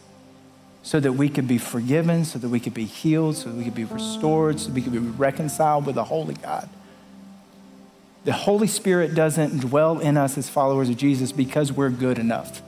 so 0.84 1.00
that 1.00 1.14
we 1.14 1.30
could 1.30 1.48
be 1.48 1.58
forgiven, 1.58 2.26
so 2.26 2.40
that 2.40 2.50
we 2.50 2.60
could 2.60 2.74
be 2.74 2.86
healed, 2.86 3.36
so 3.38 3.50
that 3.50 3.56
we 3.56 3.64
could 3.64 3.76
be 3.76 3.86
restored, 3.86 4.60
so 4.60 4.68
that 4.68 4.74
we 4.74 4.82
could 4.82 4.94
be 4.94 5.00
reconciled 5.00 5.86
with 5.86 5.96
the 5.96 6.06
Holy 6.06 6.34
God. 6.36 6.70
The 8.26 8.34
Holy 8.34 8.68
Spirit 8.68 9.16
doesn't 9.16 9.60
dwell 9.60 10.00
in 10.00 10.18
us 10.18 10.38
as 10.38 10.50
followers 10.50 10.90
of 10.90 10.98
Jesus 10.98 11.32
because 11.32 11.72
we're 11.72 11.90
good 11.90 12.20
enough. 12.20 12.62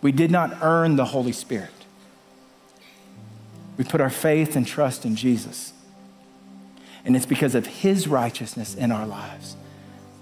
We 0.00 0.12
did 0.12 0.30
not 0.30 0.58
earn 0.62 0.96
the 0.96 1.06
Holy 1.06 1.32
Spirit. 1.32 1.70
We 3.76 3.84
put 3.84 4.00
our 4.00 4.10
faith 4.10 4.56
and 4.56 4.66
trust 4.66 5.04
in 5.04 5.16
Jesus. 5.16 5.72
And 7.04 7.16
it's 7.16 7.26
because 7.26 7.54
of 7.54 7.66
his 7.66 8.06
righteousness 8.06 8.74
in 8.74 8.92
our 8.92 9.06
lives 9.06 9.56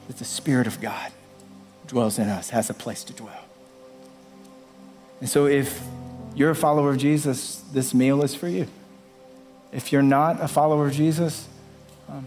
that 0.06 0.18
the 0.18 0.24
Spirit 0.24 0.66
of 0.66 0.80
God 0.80 1.12
dwells 1.86 2.18
in 2.18 2.28
us, 2.28 2.50
has 2.50 2.70
a 2.70 2.74
place 2.74 3.02
to 3.04 3.12
dwell. 3.12 3.44
And 5.20 5.28
so 5.28 5.46
if 5.46 5.82
you're 6.34 6.50
a 6.50 6.56
follower 6.56 6.90
of 6.90 6.98
Jesus, 6.98 7.62
this 7.72 7.92
meal 7.92 8.22
is 8.22 8.34
for 8.34 8.48
you. 8.48 8.68
If 9.72 9.92
you're 9.92 10.02
not 10.02 10.40
a 10.40 10.48
follower 10.48 10.86
of 10.86 10.92
Jesus, 10.92 11.48
um, 12.08 12.26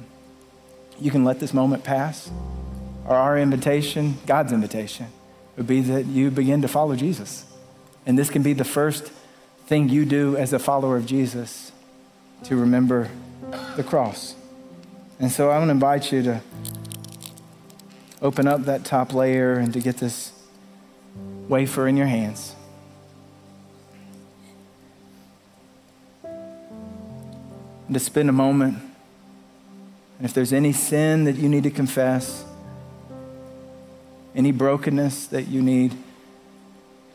you 1.00 1.12
can 1.12 1.24
let 1.24 1.40
this 1.40 1.54
moment 1.54 1.84
pass. 1.84 2.30
Or 3.06 3.16
our 3.16 3.38
invitation, 3.38 4.18
God's 4.28 4.52
invitation, 4.52 5.08
would 5.62 5.67
be 5.67 5.82
that 5.82 6.08
you 6.08 6.32
begin 6.32 6.63
to 6.63 6.67
follow 6.67 6.95
Jesus. 6.95 7.45
And 8.08 8.17
this 8.17 8.32
can 8.32 8.41
be 8.41 8.54
the 8.54 8.63
first 8.63 9.12
thing 9.67 9.89
you 9.89 10.06
do 10.06 10.36
as 10.36 10.54
a 10.54 10.58
follower 10.58 10.97
of 10.97 11.06
Jesus 11.06 11.71
to 12.45 12.56
remember 12.56 13.12
the 13.76 13.84
cross. 13.84 14.34
And 15.19 15.32
so 15.32 15.52
I 15.52 15.60
want 15.60 15.67
to 15.67 15.74
invite 15.74 16.12
you 16.12 16.24
to 16.24 16.41
open 18.24 18.47
up 18.47 18.65
that 18.65 18.86
top 18.86 19.13
layer 19.13 19.54
and 19.54 19.71
to 19.74 19.80
get 19.80 19.97
this 19.97 20.32
wafer 21.47 21.88
in 21.88 21.95
your 21.95 22.08
hands. 22.08 22.56
And 26.24 27.93
to 27.93 28.00
spend 28.00 28.30
a 28.30 28.34
moment. 28.34 28.80
And 30.17 30.26
if 30.26 30.34
there's 30.34 30.54
any 30.54 30.74
sin 30.74 31.26
that 31.26 31.36
you 31.36 31.47
need 31.47 31.62
to 31.65 31.71
confess, 31.71 32.45
any 34.36 34.52
brokenness 34.52 35.28
that 35.28 35.48
you 35.48 35.62
need 35.62 35.96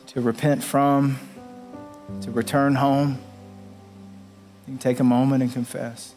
to 0.07 0.21
repent 0.21 0.63
from, 0.63 1.19
to 2.21 2.31
return 2.31 2.75
home, 2.75 3.19
you 4.65 4.73
can 4.73 4.77
take 4.77 4.99
a 4.99 5.03
moment 5.03 5.43
and 5.43 5.51
confess. 5.51 6.13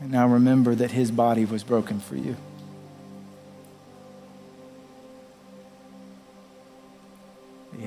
And 0.00 0.10
now 0.10 0.26
remember 0.26 0.74
that 0.74 0.92
his 0.92 1.10
body 1.10 1.44
was 1.44 1.62
broken 1.62 2.00
for 2.00 2.16
you. 2.16 2.36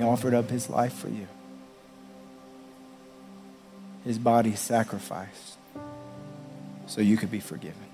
Offered 0.04 0.34
up 0.34 0.50
his 0.50 0.70
life 0.70 0.94
for 0.94 1.08
you. 1.08 1.28
His 4.04 4.20
body 4.20 4.54
sacrificed 4.54 5.58
so 6.86 7.02
you 7.02 7.18
could 7.18 7.32
be 7.32 7.40
forgiven. 7.40 7.86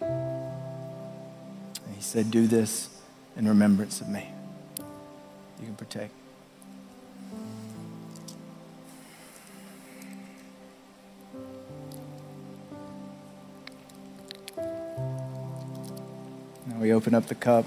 And 0.00 0.52
he 1.94 2.02
said, 2.02 2.30
Do 2.30 2.46
this 2.46 2.90
in 3.36 3.48
remembrance 3.48 4.00
of 4.00 4.08
me. 4.08 4.28
You 5.60 5.66
can 5.66 5.76
partake. 5.76 6.10
Now 16.66 16.80
we 16.80 16.92
open 16.92 17.14
up 17.14 17.28
the 17.28 17.34
cup. 17.34 17.64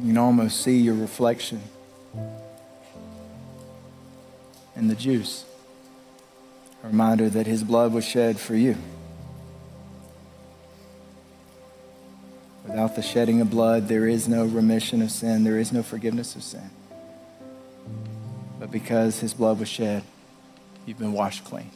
You 0.00 0.06
can 0.08 0.18
almost 0.18 0.62
see 0.62 0.78
your 0.78 0.94
reflection 0.94 1.60
in 4.74 4.88
the 4.88 4.94
juice. 4.94 5.44
A 6.82 6.86
reminder 6.86 7.28
that 7.28 7.46
his 7.46 7.62
blood 7.62 7.92
was 7.92 8.04
shed 8.04 8.40
for 8.40 8.56
you. 8.56 8.76
Without 12.66 12.96
the 12.96 13.02
shedding 13.02 13.42
of 13.42 13.50
blood, 13.50 13.88
there 13.88 14.08
is 14.08 14.26
no 14.26 14.46
remission 14.46 15.02
of 15.02 15.10
sin, 15.10 15.44
there 15.44 15.58
is 15.58 15.70
no 15.70 15.82
forgiveness 15.82 16.34
of 16.34 16.42
sin. 16.42 16.70
But 18.58 18.70
because 18.70 19.20
his 19.20 19.34
blood 19.34 19.58
was 19.58 19.68
shed, 19.68 20.02
you've 20.86 20.98
been 20.98 21.12
washed 21.12 21.44
clean. 21.44 21.70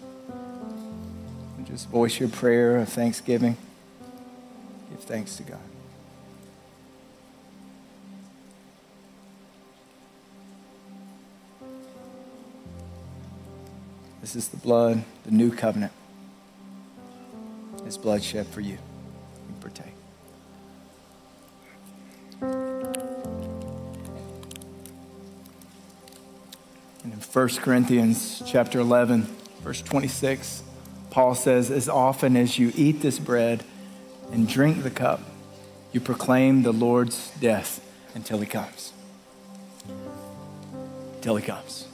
And 1.59 1.67
just 1.67 1.91
voice 1.91 2.19
your 2.19 2.31
prayer 2.31 2.79
of 2.79 2.89
thanksgiving. 2.89 3.59
Give 4.91 5.01
thanks 5.01 5.37
to 5.37 5.43
God. 5.43 5.74
Is 14.35 14.49
the 14.49 14.57
blood, 14.57 15.05
the 15.25 15.31
new 15.31 15.53
covenant. 15.53 15.93
His 17.85 17.97
blood 17.97 18.21
shed 18.25 18.49
for 18.49 18.61
you. 18.61 18.73
You 18.73 19.55
partake. 19.61 19.95
And 27.05 27.13
in 27.13 27.21
1 27.21 27.49
Corinthians 27.59 28.43
chapter 28.45 28.81
11, 28.81 29.29
verse 29.63 29.81
26, 29.83 30.65
Paul 31.11 31.37
says, 31.37 31.71
As 31.71 31.89
often 31.89 32.37
as 32.37 32.59
you 32.59 32.73
eat 32.75 33.03
this 33.03 33.21
bread 33.21 33.63
and 34.33 34.49
drink 34.49 34.83
the 34.83 34.91
cup, 34.91 35.21
you 35.93 36.01
proclaim 36.01 36.65
the 36.65 36.73
Lord's 36.73 37.31
death 37.39 37.81
until 38.17 38.39
he 38.39 38.47
comes. 38.47 38.93
Until 41.15 41.37
he 41.37 41.47
comes. 41.47 41.87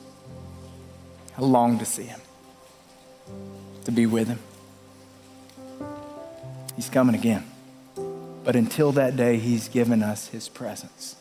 I 1.37 1.43
long 1.43 1.79
to 1.79 1.85
see 1.85 2.05
him, 2.05 2.21
to 3.85 3.93
be 3.93 4.07
with 4.07 4.29
him. 4.29 4.39
He's 6.77 6.89
coming 6.89 7.15
again. 7.15 7.45
But 8.45 8.57
until 8.57 8.93
that 8.93 9.17
day, 9.17 9.39
he's 9.39 9.69
given 9.69 10.03
us 10.03 10.29
his 10.29 10.49
presence. 10.49 11.17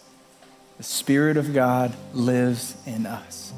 The 0.78 0.84
Spirit 0.84 1.36
of 1.36 1.54
God 1.54 1.94
lives 2.14 2.76
in 2.86 3.06
us 3.06 3.52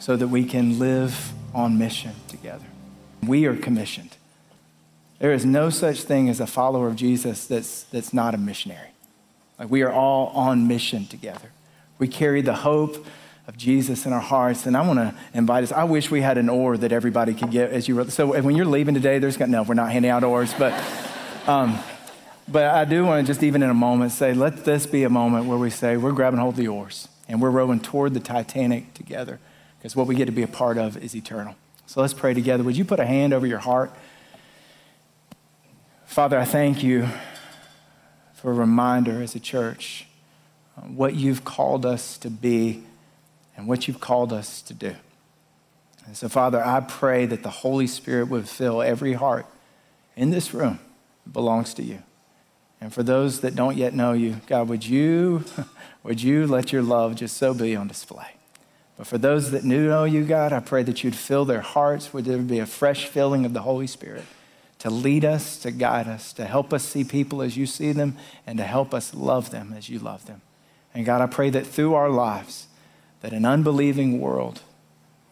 so 0.00 0.16
that 0.16 0.28
we 0.28 0.44
can 0.44 0.80
live 0.80 1.32
on 1.54 1.78
mission 1.78 2.12
together. 2.26 2.64
We 3.24 3.46
are 3.46 3.56
commissioned. 3.56 4.16
There 5.20 5.32
is 5.32 5.46
no 5.46 5.70
such 5.70 6.02
thing 6.02 6.28
as 6.28 6.40
a 6.40 6.46
follower 6.48 6.88
of 6.88 6.96
Jesus 6.96 7.46
that's, 7.46 7.84
that's 7.84 8.12
not 8.12 8.34
a 8.34 8.38
missionary. 8.38 8.88
Like 9.56 9.70
we 9.70 9.82
are 9.82 9.92
all 9.92 10.26
on 10.28 10.66
mission 10.66 11.06
together. 11.06 11.52
We 12.00 12.08
carry 12.08 12.42
the 12.42 12.56
hope 12.56 13.06
of 13.46 13.56
Jesus 13.56 14.06
in 14.06 14.12
our 14.12 14.20
hearts. 14.20 14.66
And 14.66 14.76
I 14.76 14.86
want 14.86 14.98
to 14.98 15.14
invite 15.34 15.64
us. 15.64 15.72
I 15.72 15.84
wish 15.84 16.10
we 16.10 16.20
had 16.20 16.38
an 16.38 16.48
oar 16.48 16.76
that 16.76 16.92
everybody 16.92 17.34
could 17.34 17.50
get 17.50 17.70
as 17.70 17.88
you 17.88 17.96
were. 17.96 18.10
So 18.10 18.40
when 18.40 18.54
you're 18.54 18.66
leaving 18.66 18.94
today, 18.94 19.18
there's 19.18 19.36
got, 19.36 19.48
no, 19.48 19.62
we're 19.62 19.74
not 19.74 19.90
handing 19.90 20.10
out 20.10 20.22
oars, 20.22 20.54
but, 20.58 20.72
um, 21.46 21.78
but 22.46 22.64
I 22.66 22.84
do 22.84 23.04
want 23.04 23.26
to 23.26 23.30
just 23.30 23.42
even 23.42 23.62
in 23.62 23.70
a 23.70 23.74
moment 23.74 24.12
say, 24.12 24.32
let 24.34 24.64
this 24.64 24.86
be 24.86 25.04
a 25.04 25.10
moment 25.10 25.46
where 25.46 25.58
we 25.58 25.70
say, 25.70 25.96
we're 25.96 26.12
grabbing 26.12 26.38
hold 26.38 26.54
of 26.54 26.58
the 26.58 26.68
oars 26.68 27.08
and 27.28 27.40
we're 27.40 27.50
rowing 27.50 27.80
toward 27.80 28.14
the 28.14 28.20
Titanic 28.20 28.94
together 28.94 29.40
because 29.78 29.96
what 29.96 30.06
we 30.06 30.14
get 30.14 30.26
to 30.26 30.32
be 30.32 30.42
a 30.42 30.48
part 30.48 30.78
of 30.78 30.96
is 30.96 31.16
eternal. 31.16 31.56
So 31.86 32.00
let's 32.00 32.14
pray 32.14 32.34
together. 32.34 32.62
Would 32.62 32.76
you 32.76 32.84
put 32.84 33.00
a 33.00 33.06
hand 33.06 33.32
over 33.32 33.46
your 33.46 33.58
heart? 33.58 33.92
Father, 36.06 36.38
I 36.38 36.44
thank 36.44 36.82
you 36.82 37.08
for 38.34 38.50
a 38.50 38.54
reminder 38.54 39.22
as 39.22 39.34
a 39.34 39.40
church 39.40 40.06
uh, 40.76 40.82
what 40.82 41.14
you've 41.14 41.44
called 41.44 41.84
us 41.84 42.18
to 42.18 42.30
be 42.30 42.82
and 43.56 43.66
what 43.66 43.86
you've 43.86 44.00
called 44.00 44.32
us 44.32 44.62
to 44.62 44.74
do. 44.74 44.94
And 46.06 46.16
so, 46.16 46.28
Father, 46.28 46.64
I 46.64 46.80
pray 46.80 47.26
that 47.26 47.42
the 47.42 47.50
Holy 47.50 47.86
Spirit 47.86 48.28
would 48.28 48.48
fill 48.48 48.82
every 48.82 49.12
heart 49.12 49.46
in 50.16 50.30
this 50.30 50.52
room 50.52 50.80
it 51.26 51.32
belongs 51.32 51.74
to 51.74 51.82
you. 51.82 52.02
And 52.80 52.92
for 52.92 53.02
those 53.02 53.40
that 53.42 53.54
don't 53.54 53.76
yet 53.76 53.94
know 53.94 54.12
you, 54.12 54.40
God, 54.46 54.68
would 54.68 54.84
you, 54.84 55.44
would 56.02 56.20
you 56.20 56.46
let 56.46 56.72
your 56.72 56.82
love 56.82 57.14
just 57.14 57.36
so 57.36 57.54
be 57.54 57.76
on 57.76 57.86
display? 57.86 58.34
But 58.98 59.06
for 59.06 59.18
those 59.18 59.52
that 59.52 59.62
do 59.62 59.88
know 59.88 60.04
you, 60.04 60.24
God, 60.24 60.52
I 60.52 60.60
pray 60.60 60.82
that 60.82 61.02
you'd 61.04 61.14
fill 61.14 61.44
their 61.44 61.60
hearts, 61.60 62.12
would 62.12 62.24
there 62.24 62.38
be 62.38 62.58
a 62.58 62.66
fresh 62.66 63.06
filling 63.06 63.44
of 63.44 63.52
the 63.52 63.62
Holy 63.62 63.86
Spirit 63.86 64.24
to 64.80 64.90
lead 64.90 65.24
us, 65.24 65.58
to 65.58 65.70
guide 65.70 66.08
us, 66.08 66.32
to 66.32 66.44
help 66.44 66.72
us 66.72 66.84
see 66.84 67.04
people 67.04 67.40
as 67.40 67.56
you 67.56 67.66
see 67.66 67.92
them, 67.92 68.16
and 68.48 68.58
to 68.58 68.64
help 68.64 68.92
us 68.92 69.14
love 69.14 69.50
them 69.50 69.72
as 69.76 69.88
you 69.88 70.00
love 70.00 70.26
them. 70.26 70.42
And 70.92 71.06
God, 71.06 71.20
I 71.20 71.26
pray 71.26 71.50
that 71.50 71.66
through 71.66 71.94
our 71.94 72.10
lives, 72.10 72.66
that 73.22 73.32
an 73.32 73.44
unbelieving 73.44 74.20
world 74.20 74.60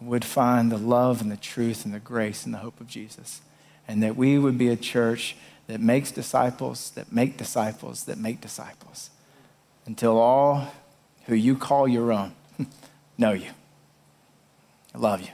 would 0.01 0.25
find 0.25 0.73
the 0.73 0.79
love 0.79 1.21
and 1.21 1.31
the 1.31 1.37
truth 1.37 1.85
and 1.85 1.93
the 1.93 1.99
grace 2.01 2.45
and 2.47 2.55
the 2.55 2.59
hope 2.59 2.81
of 2.81 2.87
Jesus. 2.87 3.43
And 3.87 4.03
that 4.03 4.17
we 4.17 4.39
would 4.39 4.57
be 4.57 4.69
a 4.69 4.77
church 4.77 5.37
that 5.67 5.81
makes 5.81 6.11
disciples, 6.11 6.91
that 6.93 7.13
make 7.13 7.37
disciples, 7.37 8.05
that 8.05 8.17
make 8.17 8.41
disciples. 8.41 9.11
Until 9.87 10.19
all 10.19 10.73
who 11.27 11.35
you 11.35 11.57
call 11.57 11.87
your 11.87 12.13
own 12.13 12.33
know 13.19 13.33
you, 13.33 13.51
love 14.95 15.21
you, 15.21 15.29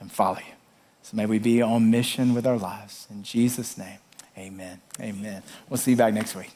and 0.00 0.10
follow 0.10 0.38
you. 0.38 0.54
So 1.02 1.16
may 1.16 1.26
we 1.26 1.38
be 1.38 1.62
on 1.62 1.90
mission 1.90 2.34
with 2.34 2.46
our 2.46 2.58
lives. 2.58 3.06
In 3.10 3.22
Jesus' 3.22 3.78
name, 3.78 3.98
amen. 4.36 4.80
Amen. 5.00 5.42
We'll 5.68 5.78
see 5.78 5.92
you 5.92 5.96
back 5.96 6.14
next 6.14 6.34
week. 6.34 6.52